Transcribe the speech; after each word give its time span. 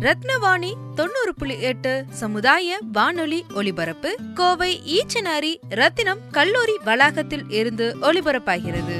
ரத்னவாணி 0.00 0.70
தொண்ணூறு 0.94 1.32
புள்ளி 1.38 1.60
எட்டு 1.60 2.04
சமுதாய 2.10 2.78
வானொலி 2.92 3.44
ஒலிபரப்பு 3.54 4.10
கோவை 4.34 4.70
ஈச்சனாரி 4.86 5.52
ரத்தினம் 5.70 6.22
கல்லூரி 6.30 6.76
வளாகத்தில் 6.84 7.44
இருந்து 7.50 7.96
ஒலிபரப்பாகிறது. 8.00 8.96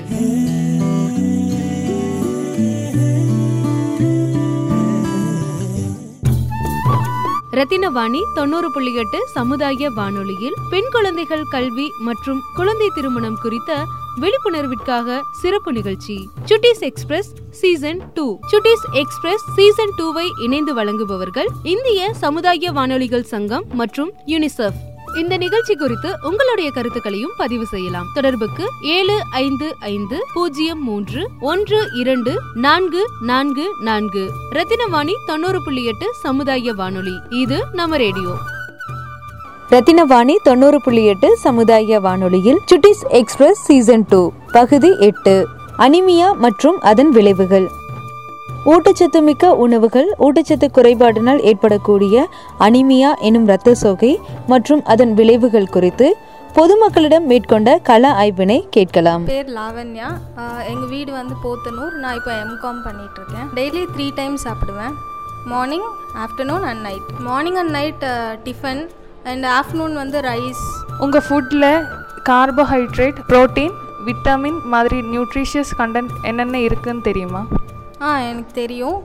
ரத்தினவாணி 7.51 8.21
தொண்ணூறு 8.35 8.69
புள்ளி 8.73 8.93
எட்டு 8.95 9.19
சமுதாய 9.35 9.91
வானொலியில் 9.91 10.55
பெண் 10.71 10.91
குழந்தைகள் 10.91 11.49
கல்வி 11.49 11.87
மற்றும் 11.99 12.41
குழந்தை 12.55 12.89
திருமணம் 12.95 13.39
குறித்த 13.43 13.73
விழிப்புணர்விற்காக 14.21 15.21
சிறப்பு 15.41 15.73
நிகழ்ச்சி 15.73 16.29
Chuttis 16.47 16.81
express 16.81 17.33
season 17.51 18.11
two. 18.15 18.39
Chuttis 18.53 18.85
express 18.93 19.43
season 19.57 19.91
டூவை 19.99 20.43
இணைந்து 20.43 20.75
வழங்குபவர்கள் 20.75 21.47
இந்திய 21.63 22.15
சமுதாய 22.15 22.73
வானொலிகள் 22.73 23.23
சங்கம் 23.23 23.65
மற்றும் 23.73 24.13
யுனிசெஃப். 24.27 24.89
இந்த 25.17 25.37
நிகழ்ச்சி 25.37 25.75
குறித்து 25.75 26.15
உங்களுடைய 26.23 26.71
கருத்துக்களையும் 26.71 27.33
பதிவு 27.37 27.67
செய்யலாம். 27.67 28.07
தொடர்புக்கு 28.15 28.69
ஏழு 28.83 29.21
ஐந்து 29.31 29.77
ஐந்து 29.81 30.27
பூஜ்ஜியம் 30.35 30.83
மூன்று 30.83 31.31
ஒன்று 31.41 31.89
இரண்டு 31.93 32.41
நான்கு 32.55 33.05
நான்கு 33.21 33.75
நான்கு. 33.81 34.31
ரத்தினவாணி 34.53 35.13
தொண்ணூறு 35.27 35.65
புள்ளி 35.65 35.85
எட்டு 35.85 36.15
சமுதாய 36.23 36.73
வானொலி. 36.73 37.21
இது 37.31 37.65
நம்ம 37.73 37.97
ரேடியோ. 37.97 38.37
ரத்தினவாணி 39.73 40.35
தொண்ணூறு 40.47 40.79
புள்ளி 40.85 41.03
எட்டு 41.11 41.29
சமுதாய 41.43 41.99
வானொலியில் 42.07 42.59
சுட்டிஸ் 42.71 43.03
எக்ஸ்பிரஸ் 43.19 43.61
சீசன் 43.67 44.05
டூ 44.09 44.21
பகுதி 44.55 44.91
எட்டு. 45.09 45.35
அனிமியா 45.85 46.29
மற்றும் 46.45 46.79
அதன் 46.91 47.11
விளைவுகள். 47.17 47.69
ஊட்டச்சத்து 48.73 49.21
மிக்க 49.29 49.53
உணவுகள் 49.65 50.11
ஊட்டச்சத்து 50.27 50.69
குறைபாடினால் 50.79 51.41
ஏற்படக்கூடிய 51.51 52.27
அனிமியா 52.67 53.11
எனும் 53.29 53.47
இரத்த 53.51 53.77
சோகை 53.85 54.13
மற்றும் 54.53 54.85
அதன் 54.95 55.15
விளைவுகள் 55.21 55.73
குறித்து 55.77 56.09
பொதுமக்களிடம் 56.59 57.29
மேற்கொண்ட 57.33 57.79
கள 57.91 58.13
ஆய்வினை 58.23 58.61
கேட்கலாம். 58.77 59.25
பேர் 59.33 59.53
லாவண்யா. 59.59 60.09
எங்கள் 60.73 60.93
வீடு 60.95 61.13
வந்து 61.21 61.37
போத்தனூர். 61.45 61.97
நான் 62.05 62.17
இப்போ 62.21 62.33
எம்காம் 62.45 62.85
பண்ணிகிட்ருக்கேன் 62.87 63.51
டெய்லி 63.59 63.85
த்ரீ 63.97 64.09
டைம் 64.23 64.39
சாப்பிடுவேன். 64.47 64.97
Morning 65.53 65.87
afternoon 66.25 66.67
and 66.71 66.83
night 66.89 67.13
morning 67.29 67.61
and 67.63 67.75
night 67.79 68.05
tiffin 68.49 68.83
and 69.25 69.45
afternoon 69.45 69.95
வந்து 69.95 70.21
ரைஸ் 70.21 70.63
உங்கள் 70.99 71.23
ஃபுட்டில் 71.29 71.87
கார்போஹைட்ரேட் 72.29 73.19
புரோட்டீன் 73.29 73.73
விட்டமின் 74.07 74.63
மாதிரி 74.65 75.01
நியூட்ரிஷியஸ் 75.01 75.73
கண்டென்ட் 75.79 76.09
என்னென்ன 76.23 76.59
இருக்குன்னு 76.61 77.01
தெரியுமா? 77.01 77.47
ஆ 78.03 78.19
எனக்கு 78.19 78.53
தெரியும். 78.53 79.03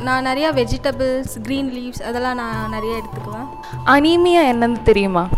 நான் 0.00 0.26
நிறையா 0.26 0.50
வெஜிடபிள்ஸ் 0.60 1.34
க்ரீன் 1.42 1.70
லீவ்ஸ் 1.76 2.02
அதெல்லாம் 2.02 2.34
நான் 2.34 2.70
நிறைய 2.70 3.02
எடுத்துக்குவேன். 3.02 3.48
அனீமியா 3.86 4.54
என்னன்னு 4.54 4.82
தெரியுமா? 4.82 5.28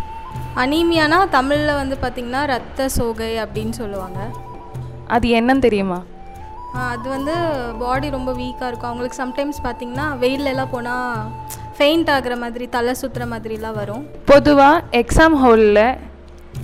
அனீமியானா 0.56 1.28
தமிழில் 1.28 1.74
வந்து 1.74 1.98
பார்த்திங்கன்னா 2.02 2.46
ரத்த 2.46 2.88
சோகை 2.88 3.36
அப்படின்னு 3.36 3.70
சொல்லுவாங்க. 3.70 4.18
அது 5.06 5.28
என்னன்னு 5.28 5.58
தெரியுமா? 5.58 6.02
ஆ, 6.76 6.88
அது 6.88 7.08
வந்து 7.08 7.34
பாடி 7.78 8.10
ரொம்ப 8.10 8.32
வீக்காக 8.32 8.66
இருக்கும். 8.66 8.90
அவங்களுக்கு 8.90 9.24
சம்டைம்ஸ் 9.24 9.64
பார்த்திங்கன்னா 9.64 10.06
வெயிலெல்லாம் 10.20 10.70
போனால் 10.70 11.16
ஃபெயிண்ட் 11.76 12.10
ஆகுற 12.16 12.34
மாதிரி 12.42 12.66
தலை 12.76 12.92
சுற்றுற 13.00 13.24
மாதிரிலாம் 13.32 13.78
வரும். 13.80 14.04
பொதுவாக 14.32 14.84
எக்ஸாம் 15.00 15.36
ஹாலில் 15.42 15.82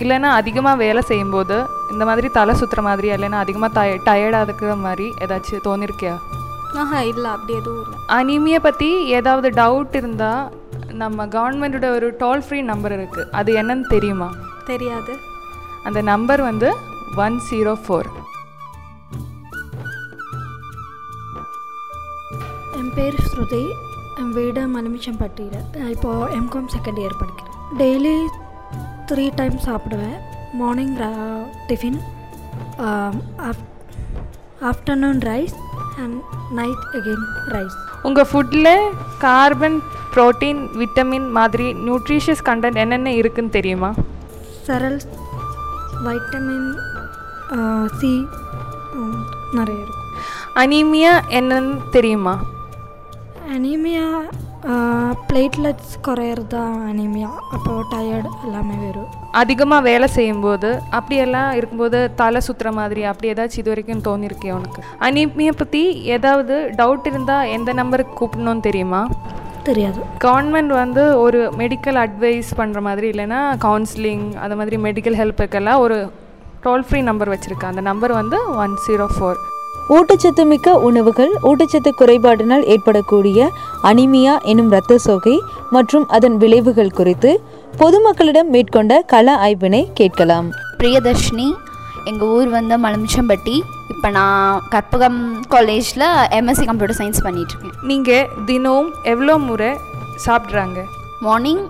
இல்லைன்னா 0.03 0.29
அதிகமாக 0.39 0.81
வேலை 0.83 1.01
செய்யும்போது 1.09 1.57
இந்த 1.93 2.03
மாதிரி 2.09 2.27
தலை 2.37 2.53
சுற்றுற 2.61 2.81
மாதிரி 2.87 3.07
இல்லைன்னா 3.15 3.39
அதிகமாக 3.45 3.71
டய 3.77 3.97
டயர்டாக 4.07 4.47
இருக்கிற 4.47 4.71
மாதிரி 4.85 5.07
ஏதாச்சும் 5.25 5.65
தோணிருக்கியா? 5.67 6.15
ஆஹா 6.81 6.99
இல்லை 7.11 7.29
அப்படி 7.35 7.53
எதுவும் 7.59 7.81
இல்லை. 7.83 7.97
அனீமியா 8.17 8.59
பற்றி 8.67 8.89
ஏதாவது 9.17 9.49
டவுட் 9.61 9.95
இருந்தால் 10.01 10.43
நம்ம 11.01 11.25
கவர்மெண்ட்டோட 11.35 11.87
ஒரு 11.97 12.07
டோல் 12.23 12.43
ஃப்ரீ 12.47 12.59
நம்பர் 12.71 12.95
இருக்குது 12.97 13.29
அது 13.39 13.51
என்னன்னு 13.61 13.87
தெரியுமா? 13.93 14.29
தெரியாது. 14.71 15.13
அந்த 15.87 15.99
நம்பர் 16.11 16.41
வந்து 16.49 16.69
ஒன் 17.25 17.39
ஜீரோ 17.47 17.75
ஃபோர் 17.85 18.09
என் 22.79 22.93
பேர் 22.99 23.19
ஸ்ருதி. 23.31 23.63
வீடு 24.33 24.61
மலுமிச்சம்பட்டியில் 24.73 25.61
இப்போது 25.89 26.29
எம்காம் 26.33 26.69
செகண்ட் 26.73 26.99
இயர் 26.99 27.15
படிக்கிறேன் 27.19 27.57
டெய்லி 27.77 28.15
த்ரீ 29.07 29.25
டைம் 29.35 29.57
சாப்பிடுவேன் 29.65 30.17
morning 30.53 30.95
tiffin 31.67 31.99
afternoon 34.63 35.21
rice 35.21 35.55
and 36.03 36.17
night 36.51 36.85
again 36.93 37.25
rice 37.47 37.77
உங்கள் 38.03 38.29
ஃபுட்டில் 38.31 38.71
கார்பன் 39.19 39.77
புரோட்டீன் 40.13 40.61
விட்டமின் 40.75 41.27
மாதிரி 41.31 41.67
நியூட்ரிஷியஸ் 41.83 42.45
கண்டென்ட் 42.45 42.79
என்னென்ன 42.79 43.11
இருக்குன்னு 43.13 43.49
தெரியுமா 43.49 43.91
சரல் 44.67 44.99
வைட்டமின் 46.03 46.69
சி 47.99 48.11
நிறைய 49.53 49.77
இருக்கும் 49.77 49.99
அனீமியா 50.55 51.13
என்னன்னு 51.31 51.77
தெரியுமா 51.91 52.33
அனீமியா 53.55 54.05
பிளேட்லெட்ஸ் 55.29 55.93
குறையிறது 56.05 56.47
தான் 56.53 56.75
அனீமியா? 56.89 57.29
அப்போது 57.55 57.81
டயர்டு 57.91 58.29
எல்லாமே 58.45 58.75
வரும் 58.83 59.09
அதிகமாக 59.41 59.85
வேலை 59.87 60.07
செய்யும்போது 60.15 60.69
அப்படியெல்லாம் 60.97 61.49
இருக்கும்போது 61.59 61.99
தலை 62.21 62.39
சுற்றுற 62.47 62.71
மாதிரி 62.79 63.01
அப்படி 63.11 63.31
ஏதாச்சும் 63.33 63.61
இது 63.63 63.71
வரைக்கும் 63.73 64.03
தோணிருக்கே 64.07 64.51
உனக்கு? 64.57 64.81
அனீமியா 65.07 65.53
பற்றி 65.61 65.81
ஏதாவது 66.15 66.55
டவுட் 66.79 67.09
இருந்தால் 67.11 67.51
எந்த 67.57 67.73
நம்பருக்கு 67.81 68.15
கூப்பிடணும்னு 68.21 68.67
தெரியுமா? 68.69 69.01
தெரியாது. 69.69 69.99
கவர்மெண்ட் 70.25 70.73
வந்து 70.81 71.03
ஒரு 71.25 71.41
மெடிக்கல் 71.61 71.99
அட்வைஸ் 72.05 72.51
பண்ணுற 72.61 72.81
மாதிரி 72.89 73.09
இல்லைன்னா 73.13 73.41
கவுன்சிலிங் 73.65 74.27
அது 74.45 74.57
மாதிரி 74.61 74.79
மெடிக்கல் 74.87 75.19
ஹெல்ப்புக்கெல்லாம் 75.21 75.83
ஒரு 75.85 75.97
டோல் 76.65 76.85
ஃப்ரீ 76.89 77.01
நம்பர் 77.11 77.33
வச்சுருக்கேன் 77.33 77.73
அந்த 77.73 77.83
நம்பர் 77.91 78.13
வந்து 78.21 78.39
ஒன் 78.63 78.75
ஜீரோ 78.87 79.07
ஃபோர் 79.15 79.39
ஊட்டச்சத்து 79.95 80.43
மிக்க 80.51 80.75
உணவுகள் 80.87 81.31
ஊட்டச்சத்து 81.49 81.91
குறைபாடினால் 81.99 82.63
ஏற்படக்கூடிய 82.73 83.47
அனிமியா 83.89 84.33
எனும் 84.51 84.69
இரத்த 84.71 84.97
சோகை 85.05 85.35
மற்றும் 85.75 86.05
அதன் 86.15 86.37
விளைவுகள் 86.43 86.95
குறித்து 86.99 87.31
பொதுமக்களிடம் 87.81 88.49
மேற்கொண்ட 88.55 89.01
கள 89.11 89.27
ஆய்வினை 89.45 89.81
கேட்கலாம். 89.99 90.47
பிரியதர்ஷினி 90.81 91.47
எங்கள் 92.09 92.31
ஊர் 92.37 92.49
வந்து 92.57 92.75
மலமிச்சம்பட்டி 92.85 93.55
இப்போ 93.93 94.09
நான் 94.17 94.61
கற்பகம் 94.73 95.19
காலேஜில் 95.53 96.07
எம்எஸ்சி 96.37 96.65
கம்ப்யூட்டர் 96.69 96.99
சயின்ஸ் 96.99 97.23
பண்ணிகிட்ருக்கேன் 97.25 97.77
நீங்கள் 97.89 98.29
தினம் 98.49 98.89
எவ்வளோ 99.13 99.35
முறை 99.47 99.71
சாப்பிட்றாங்க? 100.27 100.79
மார்னிங் 101.27 101.63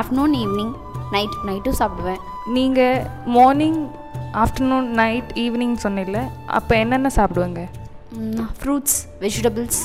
ஆஃப்டர்நூன் 0.00 0.34
ஈவினிங் 0.42 0.74
நைட் 1.14 1.36
நைட்டும் 1.48 1.78
சாப்பிடுவேன். 1.80 2.22
நீங்கள் 2.56 3.04
மார்னிங் 3.36 3.78
ஆஃப்டர்நூன் 4.42 4.88
நைட் 5.00 5.30
ஈவினிங் 5.44 5.76
சொன்னில்ல 5.84 6.20
அப்போ 6.58 6.74
என்னென்ன 6.82 7.10
சாப்பிடுவாங்க? 7.18 7.62
ஃப்ரூட்ஸ் 8.60 8.98
வெஜிடபிள்ஸ் 9.24 9.80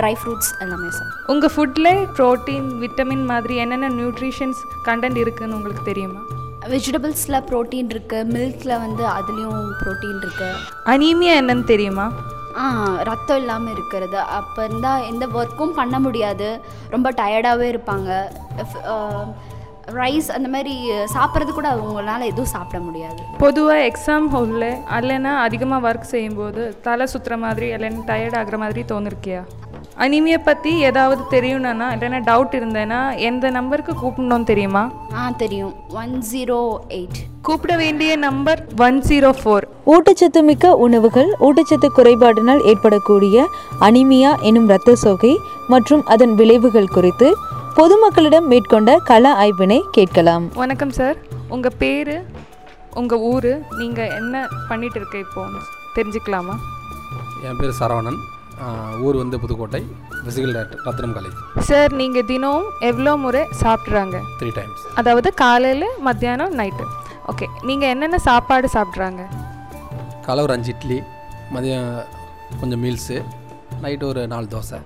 ட்ரை 0.00 0.12
ஃப்ரூட்ஸ் 0.20 0.50
எல்லாமே 0.64 0.88
சாப்பிடுவேன் 0.96 1.28
உங்கள் 1.32 1.52
ஃபுட்டில் 1.54 1.92
ப்ரோட்டீன் 2.16 2.66
விட்டமின் 2.82 3.24
மாதிரி 3.30 3.54
என்னென்ன 3.62 3.90
நியூட்ரிஷன்ஸ் 4.00 4.60
கண்டென்ட் 4.88 5.20
இருக்குன்னு 5.22 5.56
உங்களுக்கு 5.58 5.84
தெரியுமா? 5.90 6.20
வெஜிடபிள்ஸில் 6.72 7.44
ப்ரோட்டீன் 7.50 7.88
இருக்குது 7.94 8.28
மில்கில் 8.34 8.80
வந்து 8.84 9.04
அதுலேயும் 9.16 9.70
ப்ரோட்டீன் 9.82 10.20
இருக்குது 10.24 10.58
அனீமியா 10.94 11.34
என்னன்னு 11.42 11.64
தெரியுமா? 11.72 12.06
ஆ 12.60 12.64
ரத்தம் 13.08 13.40
இல்லாமல் 13.40 13.72
இருக்கிறது. 13.74 14.18
அப்போ 14.38 14.60
இருந்தால் 14.68 15.04
எந்த 15.10 15.24
ஒர்க்கும் 15.40 15.74
பண்ண 15.78 15.96
முடியாது. 16.06 16.48
ரொம்ப 16.94 17.08
டயர்டாகவே 17.20 17.66
இருப்பாங்க. 17.72 18.10
ரைஸ் 19.98 20.28
அந்த 20.36 20.48
மாதிரி 20.54 20.74
சாப்பிட்றது 21.14 21.52
கூட 21.58 21.68
அவங்களால 21.74 22.20
எதுவும் 22.32 22.52
சாப்பிட 22.54 22.80
முடியாது. 22.80 23.20
பொதுவாக 23.44 23.86
எக்ஸாம் 23.90 24.28
ஹாலில் 24.34 24.68
இல்லைன்னா 24.98 25.32
அதிகமாக 25.46 25.86
ஒர்க் 25.88 26.12
செய்யும்போது 26.14 26.62
தலை 26.86 27.06
சுற்றுற 27.12 27.38
மாதிரி 27.38 27.68
இல்லைன்னா 27.76 28.04
டயர்ட் 28.10 28.38
ஆகுற 28.40 28.58
மாதிரி 28.64 28.84
தோணிருக்கியா? 28.92 29.42
அனிமியை 30.04 30.38
பற்றி 30.44 30.70
ஏதாவது 30.88 31.22
தெரியணும்னா 31.32 31.86
இல்லைன்னா 31.94 32.20
டவுட் 32.28 32.54
இருந்தேன்னா 32.58 33.00
எந்த 33.30 33.50
நம்பருக்கு 33.50 33.92
கூப்பிடணும்னு 34.02 34.50
தெரியுமா? 34.52 34.82
ஆ 35.20 35.24
தெரியும். 35.42 35.74
ஒன் 36.02 36.14
ஜீரோ 36.30 36.60
எயிட் 36.98 37.18
கூப்பிட 37.48 37.74
வேண்டிய 37.76 38.10
நம்பர் 38.26 38.60
ஒன் 38.86 38.98
ஜீரோ 39.08 39.30
ஃபோர் 39.40 39.64
ஊட்டச்சத்து 39.94 40.40
மிக்க 40.42 40.72
உணவுகள் 40.86 41.30
ஊட்டச்சத்து 41.46 41.88
குறைபாடினால் 41.98 42.64
ஏற்படக்கூடிய 42.72 43.46
அனிமியா 43.88 44.32
எனும் 44.48 44.68
இரத்த 44.68 44.94
சோகை 45.04 45.32
மற்றும் 45.68 46.02
அதன் 46.14 46.34
விளைவுகள் 46.34 46.92
குறித்து 46.96 47.28
பொதுமக்களிடம் 47.80 48.48
மேற்கொண்ட 48.52 48.90
கள 49.08 49.26
ஆய்வினை 49.42 49.76
கேட்கலாம். 49.96 50.44
வணக்கம் 50.62 50.90
சார். 50.96 51.16
உங்கள் 51.54 51.76
பேர் 51.82 52.10
உங்கள் 53.00 53.22
ஊர் 53.30 53.48
நீங்கள் 53.78 54.10
என்ன 54.18 54.34
பண்ணிட்டு 54.70 54.98
இருக்க 55.00 55.16
இப்போ? 55.24 55.42
தெரிஞ்சுக்கலாமா? 55.96 56.56
என் 57.46 57.58
பேர் 57.60 57.72
சரவணன். 57.80 58.18
ஊர் 59.04 59.16
வந்து 59.22 59.40
Pudukkottai 59.44 59.82
director 60.26 60.82
Rathnam 60.88 61.14
college 61.16 61.38
sir 61.70 61.96
நீங்கள் 62.02 62.28
தினம் 62.32 62.68
எவ்வளோ 62.90 63.14
முறை 63.24 63.42
சாப்பிட்றாங்க? 63.62 64.16
த்ரீ 64.40 64.52
டைம்ஸ் 64.60 64.84
அதாவது 65.02 65.30
காலையில் 65.42 65.88
மத்தியானம் 66.08 66.54
நைட்டு 66.60 66.86
ஓகே 67.32 67.48
நீங்கள் 67.70 67.92
என்னென்ன 67.94 68.22
சாப்பாடு 68.28 68.68
சாப்பிட்றாங்க? 68.76 69.22
காலை 70.28 70.40
ஒரு 70.48 70.54
அஞ்சு 70.58 70.72
இட்லி 70.76 71.00
மதியம் 71.56 71.90
கொஞ்சம் 72.62 72.82
மீல்ஸு 72.86 73.18
நைட்டு 73.84 74.06
ஒரு 74.12 74.22
நாலு 74.34 74.48
தோசை. 74.56 74.80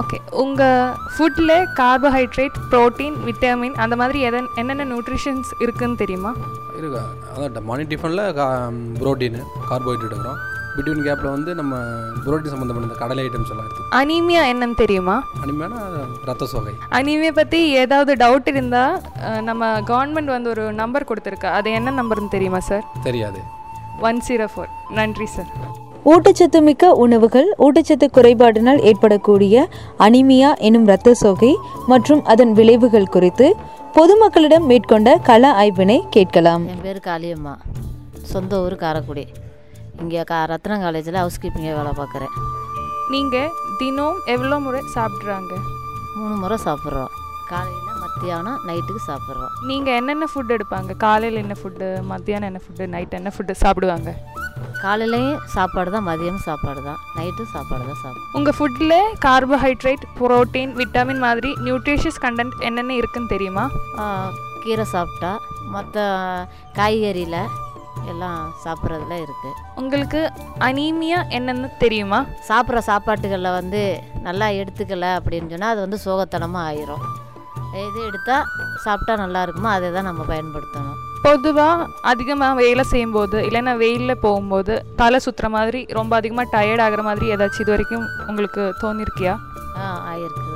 ஓகே 0.00 0.18
உங்கள் 0.42 0.94
ஃபுட்டில் 1.14 1.52
கார்போஹைட்ரேட் 1.80 2.56
ப்ரோட்டீன் 2.70 3.16
விட்டமின் 3.26 3.76
அந்த 3.82 3.94
மாதிரி 4.00 4.20
எத 4.28 4.36
என்னென்ன 4.60 4.86
நியூட்ரிஷன்ஸ் 4.92 5.50
இருக்குன்னு 5.64 6.00
தெரியுமா? 6.02 6.32
இருக்கா. 6.78 7.02
அதான் 7.34 7.66
மார்னிங் 7.68 7.90
டிஃபனில் 7.92 8.24
கா 8.38 8.46
ப்ரோட்டீனு 9.02 9.42
கார்போஹைட்ரேட் 9.70 10.12
இருக்கிறோம் 10.12 10.40
பிட்வீன் 10.76 11.04
கேப்பில் 11.06 11.32
வந்து 11.34 11.50
நம்ம 11.58 11.74
புரோட்டீன் 12.24 12.52
சம்மந்தப்பட்ட 12.54 12.96
கடலை 13.02 13.24
ஐட்டம்ஸ் 13.26 13.52
எல்லாம் 13.52 13.66
எடுத்து 13.68 13.84
அனீமியா 14.00 14.42
என்னன்னு 14.52 14.76
தெரியுமா? 14.82 15.16
அனிமையான 15.44 15.74
ரத்த 16.30 16.48
சோகை. 16.52 16.74
அனீமியா 16.98 17.32
பற்றி 17.40 17.60
ஏதாவது 17.82 18.14
டவுட் 18.24 18.50
இருந்தால் 18.54 18.96
நம்ம 19.48 19.70
கவர்மெண்ட் 19.92 20.34
வந்து 20.36 20.52
ஒரு 20.54 20.64
நம்பர் 20.82 21.08
கொடுத்துருக்கு. 21.10 21.48
அது 21.58 21.70
என்ன 21.78 21.94
நம்பர்னு 22.00 22.34
தெரியுமா 22.36 22.62
சார் 22.70 22.84
தெரியாது. 23.08 23.42
ஒன் 24.08 24.20
ஜீரோ 24.28 24.48
ஃபோர் 24.54 24.72
நன்றி 24.98 25.28
சார் 25.36 25.50
ஊட்டச்சத்து 26.10 26.58
மிக்க 26.66 26.84
உணவுகள் 27.02 27.46
ஊட்டச்சத்து 27.64 28.06
குறைபாடினால் 28.16 28.80
ஏற்படக்கூடிய 28.88 29.68
அனிமியா 30.06 30.50
எனும் 30.66 30.86
இரத்த 30.88 31.14
சோகை 31.20 31.52
மற்றும் 31.92 32.22
அதன் 32.32 32.52
விளைவுகள் 32.58 33.12
குறித்து 33.14 33.46
பொதுமக்களிடம் 33.96 34.66
மேற்கொண்ட 34.70 35.08
கள 35.28 35.52
ஆய்வினை 35.62 35.98
கேட்கலாம். 36.16 36.64
என் 36.72 36.84
பேர் 36.86 37.00
காளியம்மா. 37.08 37.54
சொந்த 38.32 38.60
ஊர் 38.64 38.76
காரைக்குடி. 38.84 39.24
இங்கே 40.02 40.24
கா 40.32 40.40
ரத்னம் 40.52 40.84
காலேஜில் 40.84 41.18
ஹவுஸ் 41.22 41.40
கீப்பிங்கே 41.42 41.74
வேலை 41.78 41.94
பார்க்குறேன் 42.00 42.34
நீங்கள் 43.14 43.50
தினம் 43.80 44.20
எவ்வளோ 44.34 44.58
முறை 44.66 44.82
சாப்பிட்றாங்க? 44.96 45.52
மூணு 46.18 46.34
முறை 46.44 46.58
சாப்பிட்றோம். 46.66 47.12
காலையில் 47.52 47.93
மத்தியானம் 48.24 48.60
நைட்டுக்கு 48.68 49.00
சாப்பிட்றோம். 49.08 49.50
நீங்கள் 49.68 49.96
என்னென்ன 50.00 50.26
ஃபுட் 50.32 50.52
எடுப்பாங்க? 50.54 50.92
காலையில் 51.02 51.40
என்ன 51.40 51.54
ஃபுட்டு 51.60 51.86
மத்தியானம் 52.10 52.48
என்ன 52.50 52.60
ஃபுட்டு 52.64 52.84
நைட் 52.92 53.16
என்ன 53.18 53.30
ஃபுட்டு 53.34 53.54
சாப்பிடுவாங்க? 53.62 54.10
காலையிலையும் 54.84 55.40
சாப்பாடு 55.54 55.90
தான் 55.94 56.06
மதியமும் 56.08 56.44
சாப்பாடு 56.46 56.80
தான். 56.86 57.00
நைட்டும் 57.16 57.50
சாப்பாடு 57.54 57.84
தான் 57.88 58.00
சாப்பிடுவோம். 58.02 58.30
உங்கள் 58.38 58.56
ஃபுட்டில் 58.58 58.96
கார்போஹைட்ரேட் 59.24 60.04
புரோட்டீன் 60.18 60.72
விட்டமின் 60.80 61.20
மாதிரி 61.26 61.50
நியூட்ரிஷியஸ் 61.66 62.20
கண்டென்ட் 62.24 62.56
என்னென்ன 62.68 62.94
இருக்குன்னு 63.00 63.32
தெரியுமா? 63.34 63.64
கீரை 64.62 64.86
சாப்பிட்டா 64.94 65.32
மற்ற 65.74 66.06
காய்கறியில் 66.78 67.40
எல்லாம் 68.12 68.40
சாப்பிட்றதுல 68.64 69.18
இருக்குது 69.24 69.52
உங்களுக்கு 69.82 70.22
அனீமியா 70.68 71.20
என்னன்னு 71.38 71.70
தெரியுமா? 71.84 72.20
சாப்பிட்ற 72.48 72.82
சாப்பாட்டுகளில் 72.88 73.56
வந்து 73.60 73.82
நல்லா 74.28 74.48
எடுத்துக்கல 74.62 75.12
அப்படின்னு 75.18 75.52
சொன்னால் 75.54 75.74
அது 75.74 75.84
வந்து 75.86 76.00
சோகத்தனமாக 76.06 76.70
ஆயிரும். 76.70 77.04
எது 77.82 77.98
எடுத்தால் 78.08 78.46
சாப்பிட்டா 78.84 79.14
நல்லா 79.22 79.40
இருக்குமோ? 79.44 79.70
அதை 79.76 79.88
தான் 79.92 80.08
நம்ம 80.08 80.22
பயன்படுத்தணும். 80.30 80.98
பொதுவாக 81.26 81.86
அதிகமாக 82.10 82.58
வேலை 82.62 82.82
செய்யும்போது 82.90 83.36
இல்லைன்னா 83.48 83.72
வெயிலில் 83.82 84.22
போகும்போது 84.24 84.72
தலை 85.00 85.18
சுற்றுற 85.26 85.48
மாதிரி 85.48 85.80
ரொம்ப 85.98 86.12
அதிகமாக 86.16 86.52
டயர்ட் 86.54 86.82
ஆகுற 86.86 87.02
மாதிரி 87.02 87.26
ஏதாச்சும் 87.34 87.64
இது 87.64 87.74
வரைக்கும் 87.74 88.06
உங்களுக்கு 88.30 88.62
தோணிருக்கியா? 88.82 89.34
ஆ 89.80 89.84
ஆயிருக்குது 90.10 90.50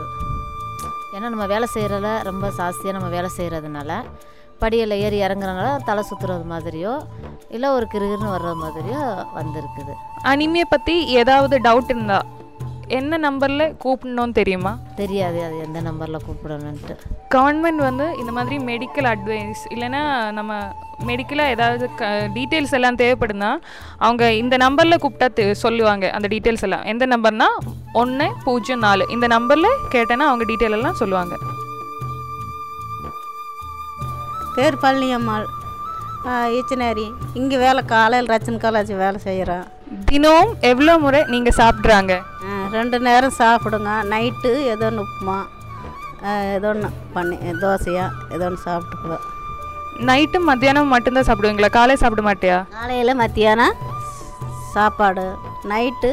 ஏன்னா 1.17 1.29
நம்ம 1.35 1.47
வேலை 1.47 1.67
செய்கிறல 1.75 2.09
ரொம்ப 2.23 2.47
ஜாஸ்தியாக 2.59 2.97
நம்ம 2.97 3.09
வேலை 3.09 3.31
செய்கிறதுனால 3.39 3.93
படியில் 4.63 4.95
ஏறி 5.05 5.19
இறங்குறனால 5.25 5.71
தலை 5.89 6.03
சுற்றுறது 6.11 6.45
மாதிரியோ 6.53 6.93
இல்லை 7.51 7.69
ஒரு 7.71 7.87
கிருகிருன்னு 7.93 8.35
வர்ற 8.37 8.51
மாதிரியோ 8.63 9.03
வந்திருக்குது. 9.39 9.93
அனிமியை 10.33 10.67
பற்றி 10.71 10.95
ஏதாவது 11.21 11.57
டவுட் 11.67 11.91
இருந்தா 11.95 12.19
என்ன 12.97 13.19
நம்பரில் 13.25 13.65
கூப்பிடணும்னு 13.83 14.35
தெரியுமா? 14.39 14.73
தெரியாது 15.01 15.39
அது 15.47 15.57
எந்த 15.67 15.81
நம்பரில் 15.87 16.25
கூப்பிடணுன்ட்டு 16.27 16.95
கவர்மெண்ட் 17.35 17.83
வந்து 17.87 18.07
இந்த 18.21 18.33
மாதிரி 18.37 18.57
மெடிக்கல் 18.71 19.09
அட்வைஸ் 19.13 19.63
இல்லைன்னா 19.75 20.03
நம்ம 20.39 20.53
மெடிக்கலாக 21.09 21.55
ஏதாவது 21.57 21.85
க 21.99 22.07
டீட்டெயில்ஸ் 22.37 22.75
எல்லாம் 22.79 22.99
தேவைப்படுதுன்னா 23.03 23.51
அவங்க 24.05 24.33
இந்த 24.43 24.55
நம்பரில் 24.65 25.01
கூப்பிட்டா 25.03 25.49
சொல்லுவாங்க 25.65 26.07
அந்த 26.17 26.29
டீட்டெயில்ஸ் 26.35 26.67
எல்லாம். 26.69 26.87
எந்த 26.93 27.07
நம்பர்னா 27.15 27.49
ஒன்று 28.03 28.27
பூஜ்ஜியம் 28.47 28.85
நாலு. 28.87 29.07
இந்த 29.17 29.27
நம்பரில் 29.37 29.79
கேட்டேன்னா 29.95 30.27
அவங்க 30.31 30.47
டீட்டெயில் 30.51 30.79
எல்லாம் 30.79 31.01
சொல்லுவாங்க. 31.03 31.35
பேர் 34.57 34.83
பழனியம்மாள் 34.85 35.47
ஈச்சனேரி 36.57 37.05
இங்கே 37.41 37.57
வேலை 37.65 37.83
காலையில் 37.93 38.31
ரச்சன் 38.33 38.63
காலேஜ் 38.65 38.91
வேலை 39.03 39.19
செய்கிறோம் 39.27 39.67
தினம் 40.09 40.51
எவ்வளோ 40.71 40.95
முறை 41.05 41.21
நீங்கள் 41.33 41.57
சாப்பிட்றாங்க? 41.61 42.15
ரெண்டு 42.77 42.97
நேரம் 43.09 43.39
சாப்பிடுங்க. 43.41 43.91
நைட்டு 44.13 44.51
ஏதோ 44.73 44.87
ஒன்று 44.91 45.05
உப்புமா 45.07 45.39
ஏதோ 46.57 46.69
ஒன்று 46.73 46.89
பண்ணி 47.17 47.37
தோசையா 47.65 48.07
ஏதோ 48.35 48.45
ஒன்று 48.49 48.65
சாப்பிட்டுக்குவேன் 48.69 49.27
நைட்டும் 50.09 50.49
மத்தியானம் 50.49 50.93
மட்டும்தான் 50.95 51.27
சாப்பிடுவீங்களா? 51.29 51.71
காலை 51.77 51.95
சாப்பிட 52.03 52.23
மாட்டியா? 52.29 52.59
காலையில் 52.77 53.21
மத்தியானம் 53.23 53.77
சாப்பாடு. 54.75 55.25
நைட்டு 55.71 56.11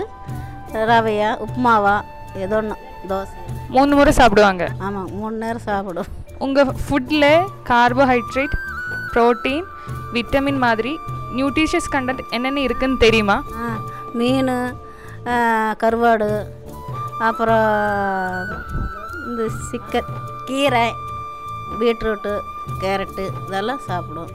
ரவையா 0.91 1.29
உப்புமாவா 1.45 1.95
ஏதோ 2.43 2.55
ஒன்று 2.61 2.75
தோசை. 3.11 3.35
மூணு 3.75 3.95
முறை 3.97 4.13
சாப்பிடுவாங்க. 4.19 4.63
ஆமாம் 4.85 5.09
மூணு 5.17 5.35
நேரம் 5.43 5.67
சாப்பிடும் 5.69 6.09
உங்கள் 6.45 6.71
ஃபுட்டில் 6.85 7.29
கார்போஹைட்ரேட் 7.69 8.55
ப்ரோட்டீன் 9.13 9.65
விட்டமின் 10.15 10.59
மாதிரி 10.65 10.93
நியூட்ரிஷியஸ் 11.37 11.93
கண்டென்ட் 11.95 12.23
என்னென்ன 12.35 12.59
இருக்குன்னு 12.67 12.97
தெரியுமா? 13.05 13.37
மீன் 14.19 14.51
கருவாடு 15.81 16.29
அப்புறம் 17.27 17.67
இந்த 19.27 19.43
சிக்கன் 19.69 20.11
கீரை 20.47 20.85
பீட்ரூட்டு 21.79 22.33
கேரட்டு 22.81 23.23
இதெல்லாம் 23.47 23.81
சாப்பிடுவோம். 23.87 24.33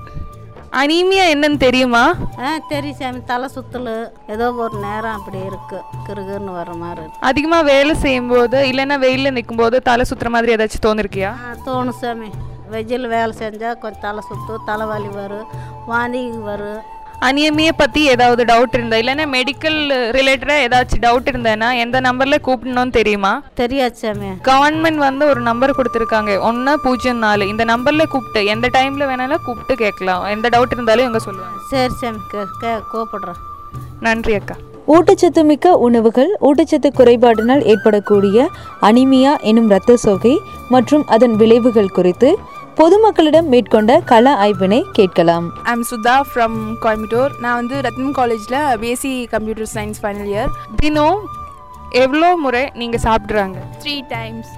அனீமியா 0.80 1.22
என்னன்னு 1.34 1.58
தெரியுமா? 1.66 2.02
ஆ 2.44 2.50
தெரியும் 2.72 2.98
சாமி. 2.98 3.20
தலை 3.30 3.48
சுத்தல் 3.54 3.88
ஏதோ 4.34 4.46
ஒரு 4.64 4.76
நேரம் 4.86 5.16
அப்படி 5.18 5.38
இருக்குது 5.48 5.86
கிறுகிறுன்னு 6.06 6.52
வர்ற 6.58 6.74
மாதிரி 6.82 7.00
இருக்கு. 7.04 7.24
அதிகமாக 7.30 7.68
வேலை 7.72 7.94
செய்யும்போது 8.04 8.58
இல்லைன்னா 8.70 8.98
வெயிலில் 9.06 9.36
நிற்கும்போது 9.38 9.78
தலை 9.88 10.04
சுற்றுற 10.10 10.30
மாதிரி 10.34 10.54
ஏதாச்சும் 10.56 10.86
தோணிருக்கியா? 10.86 11.32
தோணும் 11.66 12.00
சாமி. 12.02 12.30
வெஜ்ஜில் 12.74 13.12
வேலை 13.16 13.32
செஞ்சால் 13.42 13.80
கொஞ்சம் 13.82 14.04
தலை 14.06 14.22
சுற்றும் 14.28 14.66
தலைவலி 14.70 15.10
வரும் 15.20 15.48
வாந்தி 15.90 16.20
வரும். 16.50 16.82
அனியமியை 17.28 17.72
பற்றி 17.76 18.00
ஏதாவது 18.12 18.42
டவுட் 18.44 18.76
இருந்தா 18.76 18.96
இல்லைன்னா 18.96 19.24
மெடிக்கல் 19.34 19.78
ரிலேட்டடாக 20.16 20.62
ஏதாச்சும் 20.66 21.02
டவுட் 21.02 21.28
இருந்தேன்னா 21.32 21.68
எந்த 21.84 22.00
நம்பரில் 22.06 22.44
கூப்பிடணும்னு 22.46 22.90
தெரியுமா? 22.90 23.32
தெரியாது 23.54 23.96
சாமி. 24.02 24.30
கவர்மெண்ட் 24.48 25.00
வந்து 25.06 25.26
ஒரு 25.26 25.40
நம்பர் 25.40 25.76
கொடுத்துருக்காங்க. 25.78 26.38
ஒன்று 26.40 26.80
பூஜ்ஜியம் 26.80 27.18
நாலு. 27.18 27.48
இந்த 27.48 27.64
நம்பரில் 27.64 28.10
கூப்பிட்டு 28.14 28.46
எந்த 28.54 28.68
டைமில் 28.78 29.08
வேணாலும் 29.10 29.44
கூப்பிட்டு 29.44 29.74
கேட்கலாம். 29.74 30.24
எந்த 30.24 30.48
டவுட் 30.48 30.74
இருந்தாலும் 30.76 31.06
இவங்க 31.06 31.22
சொல்லுவாங்க. 31.28 31.58
சரி 31.70 31.94
சாமி 32.00 32.18
கூப்பிட்றேன் 32.94 33.40
நன்றி 34.00 34.34
அக்கா. 34.34 34.56
ஊட்டச்சத்து 34.94 35.42
மிக்க 35.44 35.72
உணவுகள் 35.86 36.30
ஊட்டச்சத்து 36.40 36.88
குறைபாடினால் 36.98 37.64
ஏற்படக்கூடிய 37.72 38.48
அனிமியா 38.88 39.32
எனும் 39.40 39.68
இரத்த 39.70 39.96
சோகை 39.96 40.32
மற்றும் 40.68 41.04
அதன் 41.06 41.36
விளைவுகள் 41.36 41.94
குறித்து 41.98 42.30
பொதுமக்களிடம் 42.80 43.48
மேற்கொண்ட 43.52 43.92
கள 44.10 44.26
ஆய்வினை 44.42 44.78
கேட்கலாம். 44.98 45.46
ஐம் 45.70 45.82
சுதா 45.88 46.14
ஃப்ரம் 46.28 46.56
கோயம்புத்தூர் 46.84 47.32
நான் 47.42 47.58
வந்து 47.60 47.76
ரத்னம் 47.86 48.14
காலேஜில் 48.18 48.56
B Sc 48.82 49.12
computer 49.32 49.68
science 49.74 50.00
final 50.02 50.30
year 50.32 50.52
தினம் 50.82 51.20
எவ்வளோ 52.02 52.30
முறை 52.44 52.62
நீங்கள் 52.82 53.02
சாப்பிட்றாங்க? 53.06 53.58
த்ரீ 53.82 53.96
டைம்ஸ் 54.14 54.52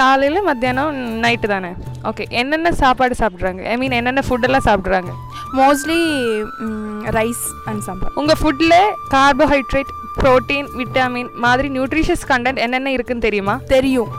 காலையில் 0.00 0.46
மத்தியானம் 0.48 0.98
நைட்டு 1.24 1.48
தானே? 1.54 1.72
ஓகே 2.10 2.26
என்னென்ன 2.40 2.72
சாப்பாடு 2.82 3.16
சாப்பிட்றாங்க? 3.22 3.62
ஐ 3.72 3.76
மீன் 3.82 3.98
என்னென்ன 4.00 4.24
ஃபுட்டெல்லாம் 4.28 4.68
சாப்பிட்றாங்க? 4.68 5.12
மோஸ்ட்லி 5.60 6.02
ரைஸ் 7.16 7.42
அண்ட் 7.70 7.82
சாம்பார் 7.88 8.14
உங்கள் 8.20 8.38
ஃபுட்டில் 8.42 8.78
கார்போஹைட்ரேட் 9.14 9.90
புரோட்டீன் 10.18 10.68
விட்டமின் 10.78 11.30
மாதிரி 11.44 11.68
நியூட்ரிஷியஸ் 11.76 12.24
கண்டென்ட் 12.30 12.60
என்னென்ன 12.64 12.88
இருக்குன்னு 12.96 13.24
தெரியுமா? 13.26 13.54
தெரியும். 13.74 14.10